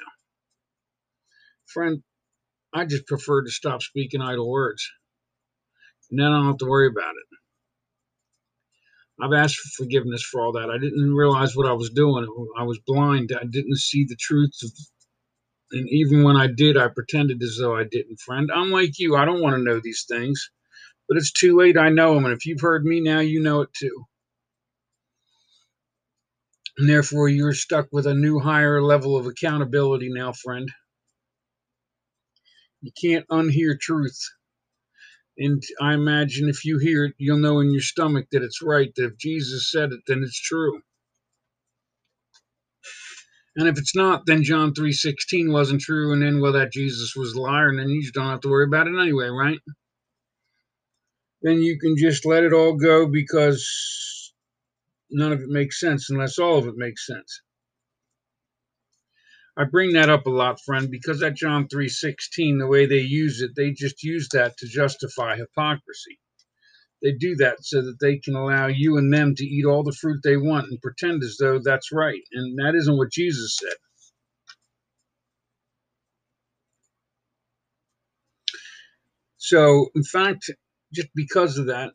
Friend, 1.67 2.03
I 2.73 2.85
just 2.85 3.07
prefer 3.07 3.43
to 3.43 3.51
stop 3.51 3.81
speaking 3.81 4.21
idle 4.21 4.49
words. 4.49 4.87
And 6.11 6.19
then 6.19 6.27
I 6.27 6.37
don't 6.37 6.47
have 6.47 6.57
to 6.57 6.69
worry 6.69 6.87
about 6.87 7.15
it. 7.15 7.37
I've 9.21 9.33
asked 9.33 9.57
for 9.57 9.83
forgiveness 9.83 10.23
for 10.23 10.41
all 10.41 10.53
that. 10.53 10.69
I 10.69 10.77
didn't 10.77 11.13
realize 11.13 11.55
what 11.55 11.67
I 11.67 11.73
was 11.73 11.89
doing. 11.89 12.25
I 12.57 12.63
was 12.63 12.79
blind. 12.85 13.31
I 13.35 13.45
didn't 13.45 13.77
see 13.77 14.05
the 14.05 14.15
truth. 14.15 14.53
Of, 14.63 14.71
and 15.71 15.89
even 15.89 16.23
when 16.23 16.37
I 16.37 16.47
did, 16.47 16.77
I 16.77 16.87
pretended 16.87 17.43
as 17.43 17.57
though 17.59 17.75
I 17.75 17.83
didn't, 17.83 18.19
friend. 18.21 18.49
I'm 18.53 18.71
like 18.71 18.97
you. 18.97 19.15
I 19.15 19.25
don't 19.25 19.41
want 19.41 19.55
to 19.55 19.63
know 19.63 19.79
these 19.83 20.05
things. 20.07 20.49
But 21.07 21.17
it's 21.17 21.33
too 21.33 21.57
late. 21.57 21.77
I 21.77 21.89
know 21.89 22.13
them. 22.13 22.25
And 22.25 22.33
if 22.33 22.45
you've 22.45 22.61
heard 22.61 22.85
me 22.85 23.01
now, 23.01 23.19
you 23.19 23.41
know 23.41 23.61
it 23.61 23.69
too. 23.73 24.05
And 26.77 26.89
therefore, 26.89 27.27
you're 27.27 27.53
stuck 27.53 27.87
with 27.91 28.07
a 28.07 28.13
new 28.13 28.39
higher 28.39 28.81
level 28.81 29.17
of 29.17 29.25
accountability 29.25 30.09
now, 30.11 30.31
friend. 30.31 30.69
You 32.81 32.91
can't 33.01 33.27
unhear 33.29 33.79
truth. 33.79 34.19
And 35.37 35.63
I 35.81 35.93
imagine 35.93 36.49
if 36.49 36.65
you 36.65 36.79
hear 36.79 37.05
it, 37.05 37.15
you'll 37.17 37.39
know 37.39 37.59
in 37.61 37.71
your 37.71 37.81
stomach 37.81 38.27
that 38.31 38.43
it's 38.43 38.61
right, 38.61 38.93
that 38.95 39.05
if 39.05 39.17
Jesus 39.17 39.71
said 39.71 39.91
it, 39.91 40.01
then 40.07 40.21
it's 40.23 40.39
true. 40.39 40.81
And 43.55 43.67
if 43.67 43.77
it's 43.77 43.95
not, 43.95 44.25
then 44.25 44.43
John 44.43 44.73
3.16 44.73 45.51
wasn't 45.51 45.81
true, 45.81 46.13
and 46.13 46.21
then, 46.21 46.41
well, 46.41 46.53
that 46.53 46.71
Jesus 46.71 47.15
was 47.15 47.33
a 47.33 47.41
liar, 47.41 47.69
and 47.69 47.79
then 47.79 47.89
you 47.89 48.01
just 48.01 48.13
don't 48.13 48.29
have 48.29 48.41
to 48.41 48.49
worry 48.49 48.65
about 48.65 48.87
it 48.87 48.99
anyway, 48.99 49.27
right? 49.27 49.59
Then 51.41 51.61
you 51.61 51.79
can 51.79 51.95
just 51.97 52.25
let 52.25 52.43
it 52.43 52.53
all 52.53 52.75
go 52.75 53.07
because 53.07 54.33
none 55.11 55.31
of 55.31 55.41
it 55.41 55.49
makes 55.49 55.79
sense 55.79 56.09
unless 56.09 56.39
all 56.39 56.57
of 56.57 56.67
it 56.67 56.75
makes 56.77 57.05
sense. 57.07 57.41
I 59.59 59.65
bring 59.65 59.93
that 59.93 60.09
up 60.09 60.27
a 60.27 60.31
lot, 60.31 60.61
friend, 60.65 60.91
because 60.91 61.21
that 61.21 61.35
John 61.35 61.69
3:16, 61.69 62.59
the 62.59 62.67
way 62.67 62.87
they 62.87 63.01
use 63.01 63.41
it, 63.43 63.51
they 63.57 63.71
just 63.73 64.03
use 64.03 64.29
that 64.33 64.57
to 64.59 64.67
justify 64.67 65.37
hypocrisy. 65.37 66.19
They 67.03 67.13
do 67.13 67.35
that 67.37 67.57
so 67.63 67.81
that 67.81 67.97
they 68.01 68.17
can 68.19 68.35
allow 68.35 68.67
you 68.67 68.97
and 68.97 69.13
them 69.13 69.35
to 69.35 69.45
eat 69.45 69.65
all 69.65 69.83
the 69.83 69.93
fruit 70.01 70.21
they 70.23 70.37
want 70.37 70.69
and 70.69 70.81
pretend 70.81 71.23
as 71.23 71.37
though 71.39 71.59
that's 71.63 71.91
right. 71.93 72.23
And 72.33 72.57
that 72.59 72.75
isn't 72.75 72.97
what 72.97 73.11
Jesus 73.11 73.57
said. 73.57 73.77
So, 79.37 79.87
in 79.95 80.03
fact, 80.03 80.51
just 80.93 81.09
because 81.15 81.57
of 81.59 81.67
that, 81.67 81.93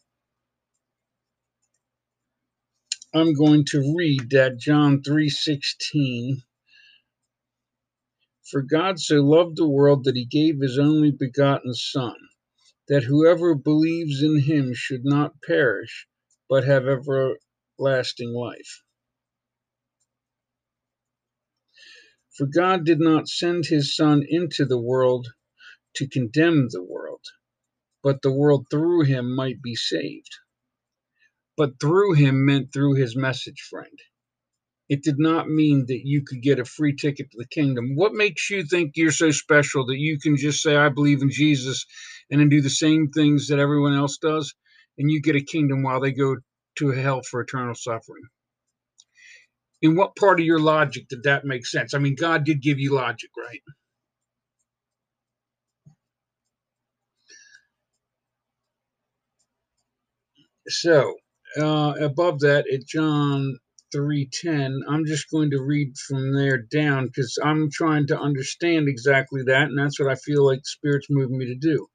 I'm 3.14 3.34
going 3.34 3.64
to 3.70 3.94
read 3.96 4.30
that 4.30 4.58
John 4.58 5.02
3:16 5.02 6.42
for 8.50 8.62
God 8.62 9.00
so 9.00 9.16
loved 9.22 9.56
the 9.56 9.68
world 9.68 10.04
that 10.04 10.16
he 10.16 10.24
gave 10.26 10.60
his 10.60 10.78
only 10.78 11.10
begotten 11.10 11.74
Son, 11.74 12.16
that 12.88 13.04
whoever 13.04 13.54
believes 13.54 14.22
in 14.22 14.40
him 14.42 14.72
should 14.74 15.04
not 15.04 15.42
perish, 15.42 16.06
but 16.48 16.64
have 16.64 16.86
everlasting 16.86 18.32
life. 18.32 18.82
For 22.36 22.46
God 22.46 22.84
did 22.84 23.00
not 23.00 23.28
send 23.28 23.66
his 23.66 23.94
Son 23.94 24.22
into 24.28 24.64
the 24.64 24.80
world 24.80 25.28
to 25.96 26.08
condemn 26.08 26.68
the 26.70 26.82
world, 26.82 27.24
but 28.02 28.22
the 28.22 28.32
world 28.32 28.66
through 28.70 29.04
him 29.04 29.34
might 29.34 29.62
be 29.62 29.74
saved. 29.76 30.30
But 31.56 31.80
through 31.80 32.14
him 32.14 32.44
meant 32.44 32.72
through 32.72 32.94
his 32.94 33.16
message, 33.16 33.60
friend 33.70 33.98
it 34.94 35.04
did 35.04 35.18
not 35.18 35.48
mean 35.50 35.86
that 35.88 36.02
you 36.04 36.22
could 36.26 36.42
get 36.42 36.60
a 36.60 36.66
free 36.66 36.96
ticket 36.96 37.30
to 37.32 37.38
the 37.38 37.48
kingdom. 37.48 37.96
What 37.96 38.14
makes 38.14 38.50
you 38.50 38.64
think 38.64 38.92
you're 38.96 39.12
so 39.12 39.32
special 39.32 39.86
that 39.86 39.98
you 39.98 40.18
can 40.20 40.36
just 40.38 40.62
say, 40.62 40.76
I 40.76 40.90
believe 40.90 41.22
in 41.22 41.30
Jesus, 41.30 41.86
and 42.30 42.40
then 42.40 42.50
do 42.50 42.62
the 42.62 42.70
same 42.70 43.10
things 43.10 43.48
that 43.48 43.60
everyone 43.60 43.94
else 43.94 44.18
does, 44.18 44.54
and 44.98 45.10
you 45.10 45.22
get 45.22 45.36
a 45.36 45.42
kingdom 45.44 45.82
while 45.82 46.00
they 46.00 46.12
go 46.12 46.36
to 46.78 46.90
hell 46.92 47.22
for 47.22 47.42
eternal 47.42 47.74
suffering? 47.74 48.24
In 49.82 49.96
what 49.96 50.16
part 50.16 50.40
of 50.40 50.46
your 50.46 50.60
logic 50.60 51.08
did 51.08 51.24
that 51.24 51.44
make 51.44 51.66
sense? 51.66 51.94
I 51.94 51.98
mean, 51.98 52.16
God 52.16 52.44
did 52.44 52.62
give 52.62 52.78
you 52.80 52.94
logic, 52.94 53.30
right? 53.38 53.62
So, 60.68 61.14
uh, 61.60 61.94
above 62.00 62.40
that, 62.40 62.66
at 62.72 62.86
John 62.86 63.58
310. 63.94 64.82
I'm 64.90 65.06
just 65.06 65.30
going 65.30 65.52
to 65.52 65.62
read 65.62 65.96
from 66.08 66.34
there 66.34 66.58
down 66.58 67.06
because 67.06 67.38
I'm 67.44 67.70
trying 67.72 68.08
to 68.08 68.18
understand 68.18 68.88
exactly 68.88 69.42
that, 69.46 69.68
and 69.68 69.78
that's 69.78 70.00
what 70.00 70.10
I 70.10 70.16
feel 70.16 70.44
like 70.46 70.58
the 70.58 70.64
Spirit's 70.66 71.08
moving 71.10 71.38
me 71.38 71.46
to 71.46 71.56
do. 71.56 71.86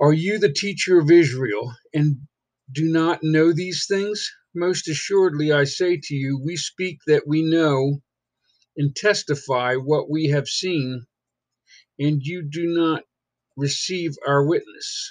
Are 0.00 0.14
you 0.14 0.38
the 0.38 0.52
teacher 0.52 1.00
of 1.00 1.10
Israel 1.10 1.74
and 1.94 2.18
do 2.72 2.92
not 2.92 3.20
know 3.22 3.52
these 3.52 3.86
things? 3.88 4.30
Most 4.54 4.88
assuredly, 4.88 5.52
I 5.52 5.64
say 5.64 6.00
to 6.02 6.14
you, 6.14 6.40
we 6.44 6.56
speak 6.56 7.00
that 7.08 7.24
we 7.26 7.42
know 7.42 8.00
and 8.76 8.94
testify 8.96 9.76
what 9.76 10.10
we 10.10 10.28
have 10.28 10.48
seen, 10.48 11.04
and 11.98 12.22
you 12.22 12.48
do 12.50 12.66
not 12.66 13.02
receive 13.56 14.12
our 14.26 14.46
witness. 14.46 15.10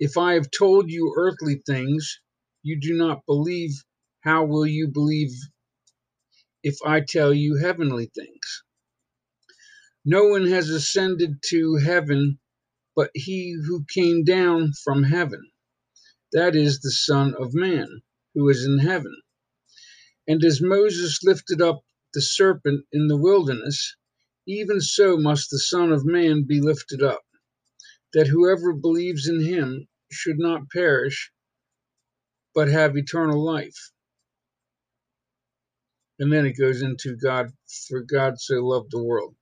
If 0.00 0.18
I 0.18 0.34
have 0.34 0.48
told 0.56 0.90
you 0.90 1.14
earthly 1.16 1.62
things, 1.66 2.20
you 2.62 2.80
do 2.80 2.94
not 2.94 3.26
believe, 3.26 3.72
how 4.20 4.44
will 4.44 4.66
you 4.66 4.88
believe 4.88 5.30
if 6.62 6.76
I 6.84 7.00
tell 7.00 7.32
you 7.32 7.56
heavenly 7.56 8.10
things? 8.14 8.62
No 10.04 10.26
one 10.28 10.46
has 10.48 10.68
ascended 10.70 11.42
to 11.50 11.76
heaven 11.76 12.38
but 12.94 13.10
he 13.14 13.52
who 13.66 13.84
came 13.88 14.24
down 14.24 14.72
from 14.84 15.04
heaven, 15.04 15.50
that 16.32 16.54
is 16.54 16.80
the 16.80 16.90
Son 16.90 17.34
of 17.38 17.54
Man, 17.54 18.02
who 18.34 18.48
is 18.50 18.64
in 18.66 18.80
heaven. 18.80 19.16
And 20.28 20.44
as 20.44 20.60
Moses 20.60 21.20
lifted 21.22 21.62
up 21.62 21.84
the 22.14 22.22
serpent 22.22 22.86
in 22.92 23.08
the 23.08 23.16
wilderness, 23.16 23.96
even 24.46 24.80
so 24.80 25.16
must 25.16 25.50
the 25.50 25.58
Son 25.58 25.90
of 25.92 26.04
Man 26.04 26.44
be 26.44 26.60
lifted 26.60 27.02
up, 27.02 27.22
that 28.12 28.26
whoever 28.28 28.74
believes 28.74 29.26
in 29.26 29.42
him 29.42 29.88
should 30.10 30.38
not 30.38 30.70
perish, 30.70 31.32
but 32.54 32.68
have 32.68 32.96
eternal 32.96 33.44
life. 33.44 33.90
And 36.18 36.32
then 36.32 36.46
it 36.46 36.58
goes 36.58 36.82
into 36.82 37.16
God, 37.16 37.50
for 37.88 38.02
God 38.02 38.40
so 38.40 38.56
loved 38.56 38.90
the 38.92 39.02
world. 39.02 39.34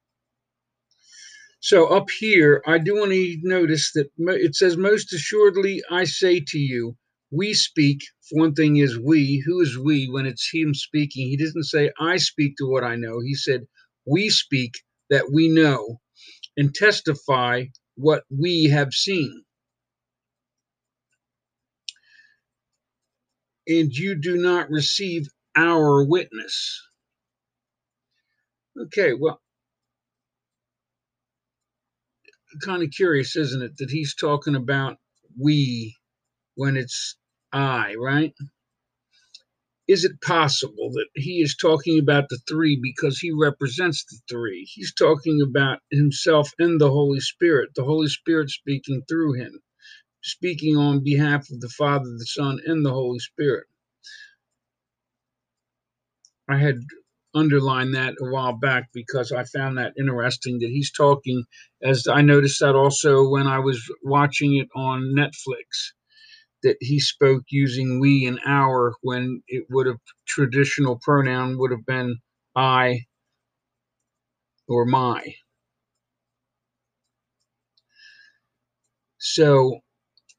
So 1.60 1.86
up 1.86 2.10
here, 2.10 2.62
I 2.66 2.78
do 2.78 2.94
want 2.96 3.12
to 3.12 3.38
notice 3.42 3.92
that 3.92 4.08
it 4.18 4.54
says, 4.54 4.76
Most 4.76 5.12
assuredly, 5.12 5.82
I 5.90 6.04
say 6.04 6.40
to 6.48 6.58
you, 6.58 6.96
we 7.30 7.54
speak. 7.54 8.00
For 8.28 8.40
one 8.40 8.54
thing 8.54 8.76
is 8.76 8.98
we. 8.98 9.42
Who 9.46 9.60
is 9.60 9.78
we 9.78 10.08
when 10.08 10.26
it's 10.26 10.50
him 10.52 10.74
speaking? 10.74 11.28
He 11.28 11.36
doesn't 11.36 11.64
say, 11.64 11.90
I 12.00 12.16
speak 12.18 12.54
to 12.58 12.66
what 12.68 12.84
I 12.84 12.96
know. 12.96 13.20
He 13.20 13.34
said, 13.34 13.66
We 14.06 14.30
speak 14.30 14.72
that 15.10 15.32
we 15.32 15.48
know 15.48 16.00
and 16.56 16.74
testify 16.74 17.64
what 17.96 18.24
we 18.30 18.64
have 18.64 18.92
seen. 18.92 19.44
And 23.70 23.92
you 23.92 24.16
do 24.20 24.38
not 24.38 24.70
receive 24.70 25.28
our 25.56 26.04
witness. 26.04 26.82
Okay, 28.78 29.14
well, 29.14 29.40
kind 32.64 32.82
of 32.82 32.90
curious, 32.90 33.36
isn't 33.36 33.62
it, 33.62 33.78
that 33.78 33.90
he's 33.90 34.14
talking 34.16 34.56
about 34.56 34.98
we 35.40 35.96
when 36.56 36.76
it's 36.76 37.16
I, 37.52 37.94
right? 37.96 38.34
Is 39.88 40.04
it 40.04 40.20
possible 40.22 40.90
that 40.92 41.08
he 41.14 41.42
is 41.42 41.56
talking 41.56 41.98
about 41.98 42.28
the 42.30 42.38
three 42.48 42.78
because 42.82 43.18
he 43.18 43.32
represents 43.32 44.04
the 44.06 44.18
three? 44.30 44.64
He's 44.72 44.94
talking 44.94 45.42
about 45.42 45.80
himself 45.90 46.50
and 46.58 46.80
the 46.80 46.90
Holy 46.90 47.20
Spirit, 47.20 47.70
the 47.76 47.84
Holy 47.84 48.08
Spirit 48.08 48.50
speaking 48.50 49.02
through 49.08 49.34
him 49.34 49.60
speaking 50.22 50.76
on 50.76 51.04
behalf 51.04 51.50
of 51.50 51.60
the 51.60 51.68
Father, 51.70 52.04
the 52.18 52.26
Son, 52.26 52.58
and 52.66 52.84
the 52.84 52.92
Holy 52.92 53.18
Spirit. 53.18 53.66
I 56.48 56.58
had 56.58 56.80
underlined 57.34 57.94
that 57.94 58.14
a 58.20 58.30
while 58.30 58.52
back 58.58 58.90
because 58.92 59.32
I 59.32 59.44
found 59.44 59.78
that 59.78 59.94
interesting 59.98 60.58
that 60.60 60.68
he's 60.70 60.90
talking, 60.92 61.44
as 61.82 62.06
I 62.08 62.22
noticed 62.22 62.60
that 62.60 62.74
also 62.74 63.28
when 63.28 63.46
I 63.46 63.60
was 63.60 63.80
watching 64.02 64.56
it 64.56 64.68
on 64.74 65.14
Netflix, 65.16 65.92
that 66.62 66.76
he 66.80 67.00
spoke 67.00 67.44
using 67.50 68.00
we 68.00 68.26
and 68.26 68.40
our 68.46 68.94
when 69.02 69.42
it 69.48 69.64
would 69.70 69.86
have 69.86 70.00
traditional 70.26 70.98
pronoun 71.02 71.58
would 71.58 71.70
have 71.70 71.86
been 71.86 72.16
I 72.56 73.06
or 74.68 74.84
my. 74.84 75.34
So 79.18 79.80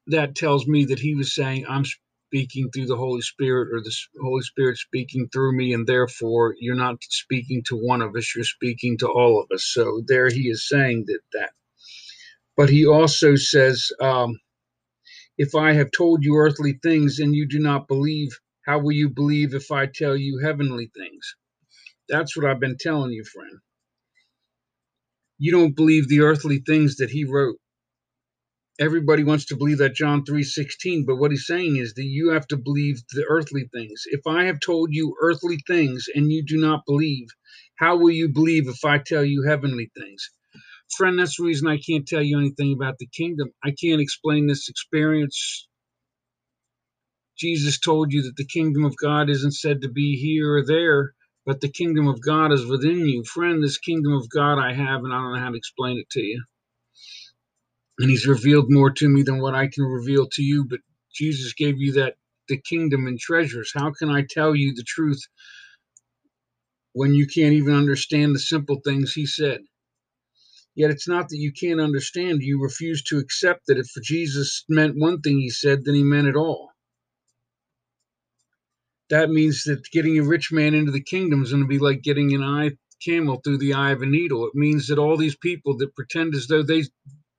that 0.08 0.36
tells 0.36 0.66
me 0.68 0.86
that 0.86 1.00
he 1.00 1.14
was 1.14 1.34
saying, 1.34 1.66
I'm 1.68 1.84
speaking 2.28 2.70
through 2.70 2.86
the 2.86 2.96
Holy 2.96 3.22
Spirit 3.22 3.70
or 3.74 3.80
the 3.82 3.94
Holy 4.22 4.42
Spirit 4.42 4.78
speaking 4.78 5.28
through 5.32 5.56
me, 5.56 5.74
and 5.74 5.86
therefore 5.86 6.56
you're 6.60 6.76
not 6.76 6.96
speaking 7.02 7.62
to 7.68 7.76
one 7.76 8.02
of 8.02 8.16
us, 8.16 8.34
you're 8.36 8.44
speaking 8.44 8.98
to 8.98 9.08
all 9.08 9.40
of 9.42 9.48
us. 9.54 9.64
So 9.64 10.02
there 10.06 10.28
he 10.30 10.48
is 10.50 10.68
saying 10.68 11.04
that. 11.08 11.20
that. 11.34 11.50
But 12.56 12.70
he 12.70 12.86
also 12.86 13.36
says, 13.36 13.90
um, 14.00 14.30
If 15.36 15.56
I 15.56 15.72
have 15.72 15.90
told 15.90 16.24
you 16.24 16.36
earthly 16.36 16.78
things 16.82 17.18
and 17.18 17.34
you 17.34 17.48
do 17.48 17.58
not 17.58 17.88
believe, 17.88 18.38
how 18.66 18.78
will 18.78 18.92
you 18.92 19.10
believe 19.10 19.52
if 19.54 19.72
I 19.72 19.86
tell 19.86 20.16
you 20.16 20.38
heavenly 20.44 20.90
things? 20.96 21.34
That's 22.08 22.36
what 22.36 22.46
I've 22.46 22.60
been 22.60 22.78
telling 22.78 23.12
you, 23.12 23.24
friend. 23.24 23.58
You 25.38 25.52
don't 25.52 25.76
believe 25.76 26.08
the 26.08 26.20
earthly 26.22 26.62
things 26.66 26.96
that 26.98 27.10
he 27.10 27.24
wrote. 27.26 27.56
Everybody 28.80 29.24
wants 29.24 29.46
to 29.46 29.56
believe 29.56 29.78
that 29.78 29.94
John 29.96 30.26
3:16, 30.26 31.06
but 31.06 31.16
what 31.16 31.32
he's 31.32 31.46
saying 31.46 31.76
is 31.78 31.94
that 31.94 32.04
you 32.04 32.30
have 32.32 32.46
to 32.48 32.58
believe 32.58 33.02
the 33.12 33.24
earthly 33.30 33.70
things. 33.74 34.04
If 34.08 34.26
I 34.28 34.44
have 34.44 34.60
told 34.60 34.90
you 34.94 35.16
earthly 35.22 35.58
things 35.66 36.08
and 36.14 36.30
you 36.30 36.44
do 36.44 36.58
not 36.58 36.84
believe, 36.86 37.28
how 37.76 37.96
will 37.96 38.10
you 38.12 38.28
believe 38.28 38.68
if 38.68 38.84
I 38.84 38.98
tell 38.98 39.24
you 39.24 39.44
heavenly 39.44 39.90
things? 39.96 40.30
Friend, 40.96 41.18
that's 41.18 41.38
the 41.38 41.44
reason 41.44 41.68
I 41.68 41.78
can't 41.78 42.06
tell 42.08 42.22
you 42.22 42.38
anything 42.38 42.74
about 42.74 42.98
the 42.98 43.08
kingdom. 43.08 43.50
I 43.64 43.72
can't 43.72 44.00
explain 44.02 44.46
this 44.46 44.68
experience. 44.68 45.68
Jesus 47.38 47.80
told 47.80 48.12
you 48.12 48.22
that 48.22 48.36
the 48.36 48.46
kingdom 48.46 48.84
of 48.84 48.96
God 48.96 49.30
isn't 49.30 49.52
said 49.54 49.82
to 49.82 49.90
be 49.90 50.16
here 50.16 50.56
or 50.58 50.66
there, 50.66 51.14
but 51.46 51.60
the 51.60 51.70
kingdom 51.70 52.08
of 52.08 52.22
God 52.22 52.52
is 52.52 52.66
within 52.66 53.06
you. 53.06 53.24
Friend, 53.24 53.62
this 53.62 53.78
kingdom 53.78 54.12
of 54.14 54.28
God 54.30 54.58
I 54.58 54.74
have, 54.74 55.04
and 55.04 55.12
I 55.12 55.18
don't 55.18 55.34
know 55.34 55.40
how 55.40 55.50
to 55.50 55.56
explain 55.56 55.98
it 55.98 56.10
to 56.10 56.22
you. 56.22 56.44
And 57.98 58.10
he's 58.10 58.26
revealed 58.26 58.66
more 58.70 58.90
to 58.90 59.08
me 59.08 59.22
than 59.22 59.40
what 59.40 59.54
I 59.54 59.68
can 59.68 59.84
reveal 59.84 60.28
to 60.30 60.42
you, 60.42 60.64
but 60.68 60.80
Jesus 61.14 61.52
gave 61.52 61.78
you 61.78 61.92
that 61.92 62.14
the 62.48 62.58
kingdom 62.58 63.06
and 63.06 63.18
treasures. 63.18 63.72
How 63.74 63.92
can 63.92 64.10
I 64.10 64.24
tell 64.28 64.56
you 64.56 64.74
the 64.74 64.84
truth 64.84 65.22
when 66.94 67.14
you 67.14 67.26
can't 67.26 67.54
even 67.54 67.74
understand 67.74 68.34
the 68.34 68.40
simple 68.40 68.80
things 68.84 69.12
he 69.12 69.26
said? 69.26 69.60
Yet 70.74 70.90
it's 70.90 71.06
not 71.06 71.28
that 71.28 71.36
you 71.36 71.52
can't 71.52 71.80
understand, 71.80 72.42
you 72.42 72.60
refuse 72.60 73.02
to 73.04 73.18
accept 73.18 73.66
that 73.66 73.78
if 73.78 73.88
Jesus 74.02 74.64
meant 74.68 74.96
one 74.96 75.20
thing 75.20 75.38
he 75.38 75.50
said, 75.50 75.84
then 75.84 75.94
he 75.94 76.02
meant 76.02 76.28
it 76.28 76.36
all. 76.36 76.70
That 79.10 79.28
means 79.28 79.64
that 79.64 79.90
getting 79.92 80.18
a 80.18 80.24
rich 80.24 80.50
man 80.50 80.74
into 80.74 80.90
the 80.90 81.02
kingdom 81.02 81.42
is 81.42 81.50
going 81.50 81.62
to 81.62 81.68
be 81.68 81.78
like 81.78 82.02
getting 82.02 82.32
an 82.34 82.42
eye 82.42 82.70
camel 83.04 83.40
through 83.44 83.58
the 83.58 83.74
eye 83.74 83.90
of 83.90 84.00
a 84.00 84.06
needle. 84.06 84.46
It 84.46 84.54
means 84.54 84.86
that 84.86 84.98
all 84.98 85.18
these 85.18 85.36
people 85.36 85.76
that 85.78 85.94
pretend 85.94 86.34
as 86.34 86.46
though 86.46 86.62
they 86.62 86.84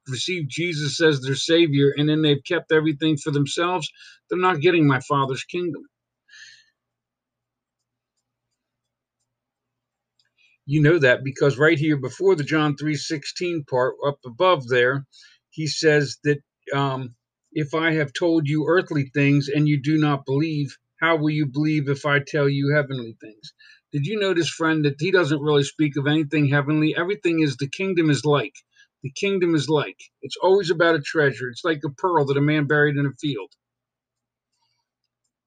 received 0.10 0.50
Jesus 0.52 1.02
as 1.02 1.22
their 1.22 1.36
savior 1.36 1.94
and 1.98 2.10
then 2.10 2.22
they've 2.24 2.44
kept 2.48 2.72
everything 2.72 3.18
for 3.18 3.32
themselves, 3.32 3.90
they're 4.30 4.40
not 4.40 4.62
getting 4.62 4.88
my 4.88 5.02
father's 5.02 5.44
kingdom. 5.46 5.84
you 10.68 10.82
know 10.82 11.00
that 11.00 11.26
because 11.26 11.60
right 11.60 11.80
here 11.80 11.98
before 11.98 12.38
the 12.38 12.46
John 12.46 12.78
3:16 12.78 13.68
part 13.68 13.96
up 14.08 14.20
above 14.26 14.70
there 14.70 15.08
he 15.52 15.68
says 15.68 16.20
that 16.26 16.40
um, 16.76 17.16
if 17.54 17.76
I 17.76 17.94
have 17.96 18.14
told 18.14 18.50
you 18.50 18.68
earthly 18.70 19.12
things 19.16 19.50
and 19.50 19.70
you 19.70 19.82
do 19.84 20.00
not 20.00 20.26
believe 20.26 20.78
how 21.02 21.18
will 21.18 21.32
you 21.32 21.48
believe 21.48 21.90
if 21.90 22.08
I 22.08 22.22
tell 22.22 22.50
you 22.50 22.74
heavenly 22.76 23.18
things? 23.22 23.54
Did 23.94 24.08
you 24.08 24.20
notice 24.22 24.50
friend 24.50 24.86
that 24.86 24.96
he 25.02 25.12
doesn't 25.12 25.44
really 25.44 25.66
speak 25.66 25.98
of 25.98 26.08
anything 26.08 26.50
heavenly? 26.50 26.96
Everything 26.98 27.44
is 27.44 27.58
the 27.58 27.70
kingdom 27.70 28.10
is 28.10 28.26
like 28.26 28.56
the 29.04 29.12
kingdom 29.12 29.56
is 29.56 29.70
like 29.70 29.98
it's 30.24 30.38
always 30.44 30.72
about 30.72 30.96
a 30.96 31.02
treasure 31.02 31.50
it's 31.50 31.66
like 31.66 31.82
a 31.86 31.92
pearl 31.92 32.26
that 32.26 32.38
a 32.38 32.42
man 32.42 32.68
buried 32.68 32.98
in 32.98 33.06
a 33.08 33.14
field 33.22 33.50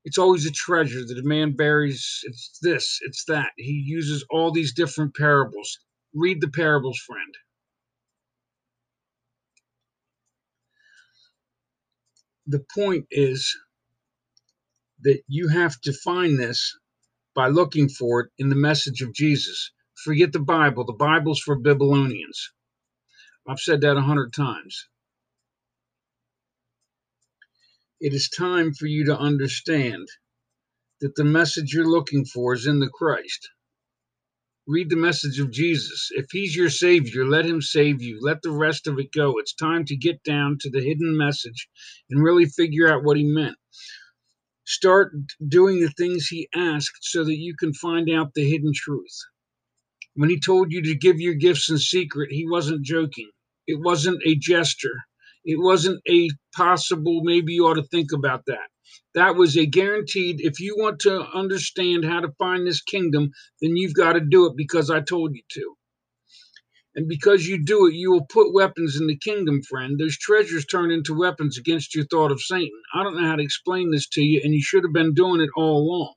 it's 0.04 0.18
always 0.18 0.46
a 0.46 0.52
treasure 0.52 1.06
that 1.06 1.20
a 1.24 1.28
man 1.28 1.56
buries. 1.56 2.20
It's 2.24 2.58
this, 2.62 3.00
it's 3.02 3.24
that. 3.26 3.52
He 3.58 3.84
uses 3.86 4.26
all 4.30 4.52
these 4.52 4.74
different 4.74 5.16
parables. 5.16 5.78
Read 6.14 6.42
the 6.42 6.48
parables, 6.50 6.98
friend. 7.06 7.34
The 12.46 12.64
point 12.74 13.06
is 13.10 13.56
that 15.02 15.20
you 15.28 15.48
have 15.48 15.80
to 15.82 15.92
find 15.92 16.38
this 16.38 16.76
by 17.34 17.48
looking 17.48 17.88
for 17.88 18.20
it 18.22 18.30
in 18.38 18.50
the 18.50 18.56
message 18.56 19.02
of 19.02 19.14
Jesus. 19.14 19.72
Forget 20.04 20.32
the 20.32 20.40
Bible. 20.40 20.84
The 20.86 20.94
Bible's 20.94 21.40
for 21.40 21.58
Babylonians. 21.58 22.52
I've 23.48 23.60
said 23.60 23.82
that 23.82 23.96
a 23.96 24.02
hundred 24.02 24.32
times. 24.32 24.88
It 28.00 28.12
is 28.14 28.28
time 28.28 28.74
for 28.74 28.86
you 28.86 29.06
to 29.06 29.18
understand 29.18 30.08
that 31.00 31.14
the 31.16 31.24
message 31.24 31.72
you're 31.72 31.90
looking 31.90 32.24
for 32.24 32.54
is 32.54 32.66
in 32.66 32.80
the 32.80 32.90
Christ. 32.90 33.50
Read 34.66 34.90
the 34.90 34.96
message 34.96 35.40
of 35.40 35.52
Jesus. 35.52 36.08
If 36.12 36.26
he's 36.32 36.56
your 36.56 36.70
Savior, 36.70 37.24
let 37.26 37.46
him 37.46 37.62
save 37.62 38.02
you. 38.02 38.18
Let 38.22 38.42
the 38.42 38.52
rest 38.52 38.86
of 38.86 38.98
it 38.98 39.12
go. 39.12 39.38
It's 39.38 39.54
time 39.54 39.84
to 39.86 39.96
get 39.96 40.22
down 40.24 40.58
to 40.60 40.70
the 40.70 40.80
hidden 40.82 41.16
message 41.16 41.68
and 42.10 42.22
really 42.22 42.46
figure 42.46 42.88
out 42.88 43.04
what 43.04 43.16
he 43.16 43.24
meant. 43.24 43.56
Start 44.66 45.12
doing 45.48 45.80
the 45.80 45.90
things 45.98 46.28
he 46.28 46.48
asked 46.54 46.98
so 47.02 47.24
that 47.24 47.36
you 47.38 47.54
can 47.58 47.74
find 47.74 48.10
out 48.10 48.34
the 48.34 48.48
hidden 48.48 48.72
truth. 48.74 49.18
When 50.14 50.30
he 50.30 50.40
told 50.40 50.72
you 50.72 50.82
to 50.82 50.96
give 50.96 51.20
your 51.20 51.34
gifts 51.34 51.70
in 51.70 51.78
secret, 51.78 52.30
he 52.32 52.46
wasn't 52.48 52.84
joking. 52.84 53.30
It 53.66 53.80
wasn't 53.82 54.22
a 54.26 54.36
gesture. 54.36 54.96
It 55.44 55.58
wasn't 55.60 56.00
a 56.08 56.28
possible, 56.56 57.22
maybe 57.24 57.54
you 57.54 57.66
ought 57.66 57.74
to 57.74 57.84
think 57.84 58.12
about 58.12 58.44
that. 58.46 58.68
That 59.14 59.36
was 59.36 59.56
a 59.56 59.66
guaranteed, 59.66 60.40
if 60.40 60.60
you 60.60 60.76
want 60.78 61.00
to 61.00 61.22
understand 61.34 62.04
how 62.04 62.20
to 62.20 62.32
find 62.38 62.66
this 62.66 62.82
kingdom, 62.82 63.30
then 63.62 63.76
you've 63.76 63.94
got 63.94 64.14
to 64.14 64.20
do 64.20 64.46
it 64.46 64.54
because 64.56 64.90
I 64.90 65.00
told 65.00 65.34
you 65.34 65.42
to. 65.52 65.74
And 66.96 67.08
because 67.08 67.46
you 67.46 67.64
do 67.64 67.86
it, 67.88 67.94
you 67.94 68.12
will 68.12 68.26
put 68.26 68.54
weapons 68.54 69.00
in 69.00 69.08
the 69.08 69.18
kingdom, 69.18 69.62
friend. 69.62 69.98
Those 69.98 70.18
treasures 70.18 70.66
turn 70.66 70.90
into 70.92 71.18
weapons 71.18 71.58
against 71.58 71.94
your 71.94 72.06
thought 72.06 72.32
of 72.32 72.42
Satan. 72.42 72.70
I 72.94 73.04
don't 73.04 73.16
know 73.20 73.28
how 73.28 73.36
to 73.36 73.44
explain 73.44 73.92
this 73.92 74.08
to 74.10 74.22
you, 74.22 74.42
and 74.44 74.54
you 74.54 74.62
should 74.62 74.84
have 74.84 74.94
been 74.94 75.14
doing 75.14 75.40
it 75.40 75.50
all 75.56 75.78
along. 75.78 76.14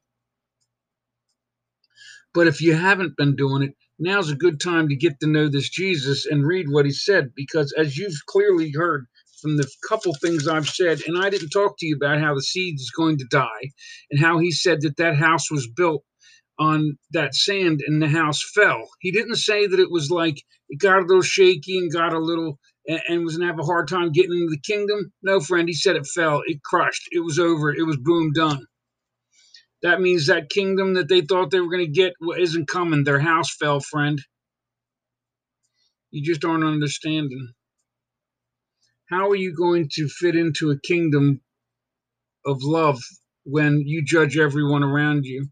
But 2.34 2.48
if 2.48 2.62
you 2.62 2.76
haven't 2.76 3.18
been 3.18 3.36
doing 3.36 3.64
it, 3.64 3.76
now's 4.00 4.32
a 4.32 4.36
good 4.36 4.62
time 4.62 4.90
to 4.90 4.98
get 4.98 5.20
to 5.22 5.28
know 5.28 5.50
this 5.50 5.70
Jesus 5.70 6.26
and 6.28 6.48
read 6.48 6.68
what 6.70 6.86
he 6.86 6.92
said, 6.92 7.32
because 7.36 7.74
as 7.78 7.98
you've 7.98 8.16
clearly 8.28 8.72
heard, 8.76 9.08
from 9.42 9.58
the 9.58 9.70
couple 9.90 10.14
things 10.16 10.48
I've 10.48 10.70
said, 10.70 11.02
and 11.08 11.18
I 11.24 11.30
didn't 11.30 11.52
talk 11.52 11.78
to 11.80 11.88
you 11.88 11.96
about 11.98 12.20
how 12.22 12.36
the 12.36 12.42
seed 12.44 12.76
is 12.76 12.92
going 12.96 13.18
to 13.20 13.26
die, 13.32 13.72
and 14.12 14.20
how 14.22 14.40
he 14.40 14.52
said 14.52 14.82
that 14.82 14.98
that 14.98 15.18
house 15.18 15.52
was 15.52 15.68
built 15.68 16.04
on 16.60 16.98
that 17.12 17.36
sand 17.36 17.82
and 17.86 18.02
the 18.02 18.08
house 18.08 18.42
fell. 18.56 18.88
He 19.02 19.12
didn't 19.12 19.36
say 19.36 19.68
that 19.68 19.80
it 19.80 19.92
was 19.92 20.10
like 20.12 20.42
it 20.70 20.80
got 20.80 21.00
a 21.00 21.06
little 21.06 21.22
shaky 21.22 21.78
and 21.78 21.92
got 21.92 22.14
a 22.14 22.20
little 22.20 22.60
and, 22.88 23.02
and 23.10 23.24
was 23.26 23.38
gonna 23.38 23.52
have 23.52 23.60
a 23.60 23.64
hard 23.66 23.88
time 23.88 24.12
getting 24.12 24.34
into 24.34 24.52
the 24.52 24.62
kingdom. 24.74 25.12
No, 25.22 25.40
friend, 25.40 25.68
he 25.68 25.74
said 25.74 25.96
it 25.96 26.08
fell, 26.08 26.42
it 26.46 26.64
crushed, 26.64 27.10
it 27.12 27.20
was 27.24 27.40
over, 27.40 27.74
it 27.74 27.84
was 27.86 27.98
boom 27.98 28.32
done. 28.34 28.66
That 29.84 30.02
means 30.02 30.28
that 30.28 30.50
kingdom 30.50 30.96
that 30.96 31.08
they 31.10 31.22
thought 31.22 31.52
they 31.52 31.60
were 31.62 31.72
going 31.72 31.86
to 31.86 31.92
get 31.92 32.14
isn't 32.38 32.68
coming. 32.68 33.04
Their 33.04 33.20
house 33.20 33.56
fell, 33.56 33.80
friend. 33.80 34.22
You 36.12 36.24
just 36.24 36.46
aren't 36.46 36.64
understanding. 36.64 37.54
How 39.10 39.30
are 39.30 39.36
you 39.36 39.56
going 39.56 39.90
to 39.94 40.08
fit 40.08 40.36
into 40.36 40.72
a 40.72 40.80
kingdom 40.80 41.42
of 42.46 42.64
love 42.64 43.00
when 43.44 43.82
you 43.86 44.04
judge 44.06 44.38
everyone 44.38 44.84
around 44.84 45.26
you? 45.26 45.48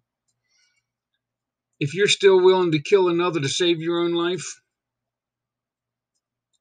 If 1.80 1.94
you're 1.96 2.08
still 2.08 2.42
willing 2.44 2.72
to 2.74 2.82
kill 2.82 3.10
another 3.10 3.40
to 3.42 3.50
save 3.50 3.80
your 3.82 4.00
own 4.02 4.14
life, 4.14 4.46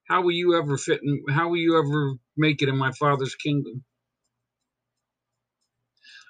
how 0.09 0.23
will 0.23 0.33
you 0.33 0.57
ever 0.59 0.79
fit 0.79 1.01
in, 1.03 1.23
how 1.31 1.49
will 1.49 1.59
you 1.59 1.79
ever 1.79 2.15
make 2.37 2.63
it 2.63 2.69
in 2.69 2.77
my 2.77 2.93
father's 2.93 3.35
kingdom? 3.35 3.85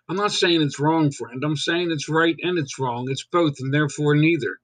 I'm 0.08 0.16
not 0.16 0.32
saying 0.32 0.62
it's 0.62 0.80
wrong, 0.80 1.10
friend. 1.12 1.42
I'm 1.44 1.56
saying 1.56 1.90
it's 1.90 2.08
right 2.08 2.36
and 2.42 2.58
it's 2.58 2.78
wrong. 2.78 3.06
It's 3.10 3.26
both 3.30 3.54
and 3.60 3.74
therefore 3.74 4.16
neither. 4.16 4.58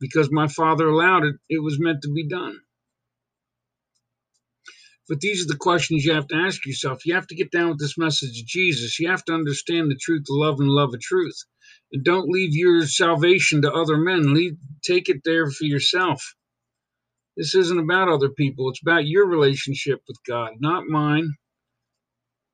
Because 0.00 0.30
my 0.30 0.48
father 0.48 0.88
allowed 0.88 1.24
it, 1.24 1.36
it 1.48 1.62
was 1.62 1.80
meant 1.80 2.02
to 2.02 2.12
be 2.12 2.28
done. 2.28 2.58
But 5.08 5.20
these 5.20 5.44
are 5.44 5.48
the 5.48 5.56
questions 5.58 6.04
you 6.04 6.14
have 6.14 6.28
to 6.28 6.36
ask 6.36 6.66
yourself. 6.66 7.06
You 7.06 7.14
have 7.14 7.26
to 7.28 7.34
get 7.34 7.50
down 7.50 7.70
with 7.70 7.80
this 7.80 7.98
message 7.98 8.40
of 8.40 8.46
Jesus. 8.46 8.98
You 8.98 9.10
have 9.10 9.24
to 9.26 9.34
understand 9.34 9.90
the 9.90 9.98
truth 10.00 10.22
of 10.30 10.36
love 10.36 10.60
and 10.60 10.70
love 10.70 10.94
of 10.94 11.00
truth. 11.00 11.36
And 11.92 12.04
don't 12.04 12.30
leave 12.30 12.54
your 12.54 12.86
salvation 12.86 13.62
to 13.62 13.72
other 13.72 13.98
men. 13.98 14.34
Leave, 14.34 14.56
take 14.84 15.08
it 15.08 15.22
there 15.24 15.50
for 15.50 15.64
yourself. 15.64 16.22
This 17.36 17.54
isn't 17.54 17.78
about 17.78 18.08
other 18.08 18.30
people. 18.30 18.70
It's 18.70 18.82
about 18.82 19.06
your 19.06 19.26
relationship 19.26 20.00
with 20.08 20.18
God, 20.26 20.52
not 20.60 20.86
mine, 20.86 21.34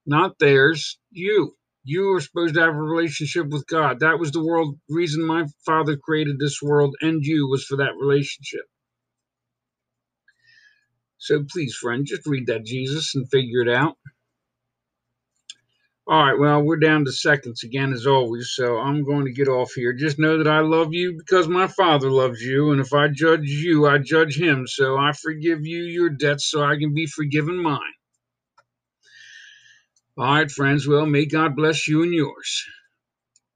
not 0.07 0.39
theirs. 0.39 0.99
You. 1.11 1.55
You 1.85 2.15
are 2.15 2.21
supposed 2.21 2.55
to 2.55 2.61
have 2.63 2.75
a 2.75 2.83
relationship 2.83 3.49
with 3.49 3.67
God. 3.69 4.01
That 4.01 4.19
was 4.19 4.33
the 4.33 4.45
world 4.45 4.79
reason 4.89 5.27
my 5.27 5.47
father 5.67 5.97
created 5.97 6.39
this 6.39 6.63
world 6.63 6.97
and 7.03 7.23
you 7.25 7.49
was 7.49 7.65
for 7.65 7.77
that 7.79 7.97
relationship. 8.01 8.63
So 11.19 11.45
please, 11.51 11.75
friend, 11.75 12.07
just 12.07 12.27
read 12.27 12.49
that 12.49 12.65
Jesus 12.65 13.15
and 13.15 13.29
figure 13.31 13.63
it 13.63 13.69
out. 13.69 13.97
All 16.07 16.23
right, 16.23 16.39
well, 16.39 16.63
we're 16.63 16.77
down 16.77 17.07
to 17.07 17.13
seconds 17.13 17.65
again, 17.65 17.95
as 17.95 18.07
always, 18.07 18.53
so 18.55 18.77
I'm 18.79 19.05
going 19.05 19.25
to 19.25 19.33
get 19.33 19.49
off 19.49 19.73
here. 19.75 19.95
Just 19.95 20.19
know 20.19 20.37
that 20.37 20.49
I 20.49 20.61
love 20.61 20.93
you 20.93 21.17
because 21.17 21.49
my 21.49 21.67
Father 21.67 22.11
loves 22.11 22.43
you, 22.43 22.73
and 22.73 22.81
if 22.83 22.93
I 22.93 23.09
judge 23.09 23.49
you, 23.49 23.87
I 23.87 23.99
judge 24.01 24.39
him. 24.39 24.67
So 24.67 24.99
I 24.99 25.13
forgive 25.13 25.61
you 25.65 25.85
your 25.85 26.11
debts 26.11 26.51
so 26.51 26.63
I 26.63 26.77
can 26.77 26.95
be 26.95 27.07
forgiven 27.07 27.63
mine. 27.63 27.81
All 30.17 30.27
right, 30.27 30.51
friends. 30.51 30.87
Well, 30.87 31.07
may 31.07 31.27
God 31.27 31.57
bless 31.57 31.89
you 31.89 32.05
and 32.05 32.15
yours. 32.15 32.67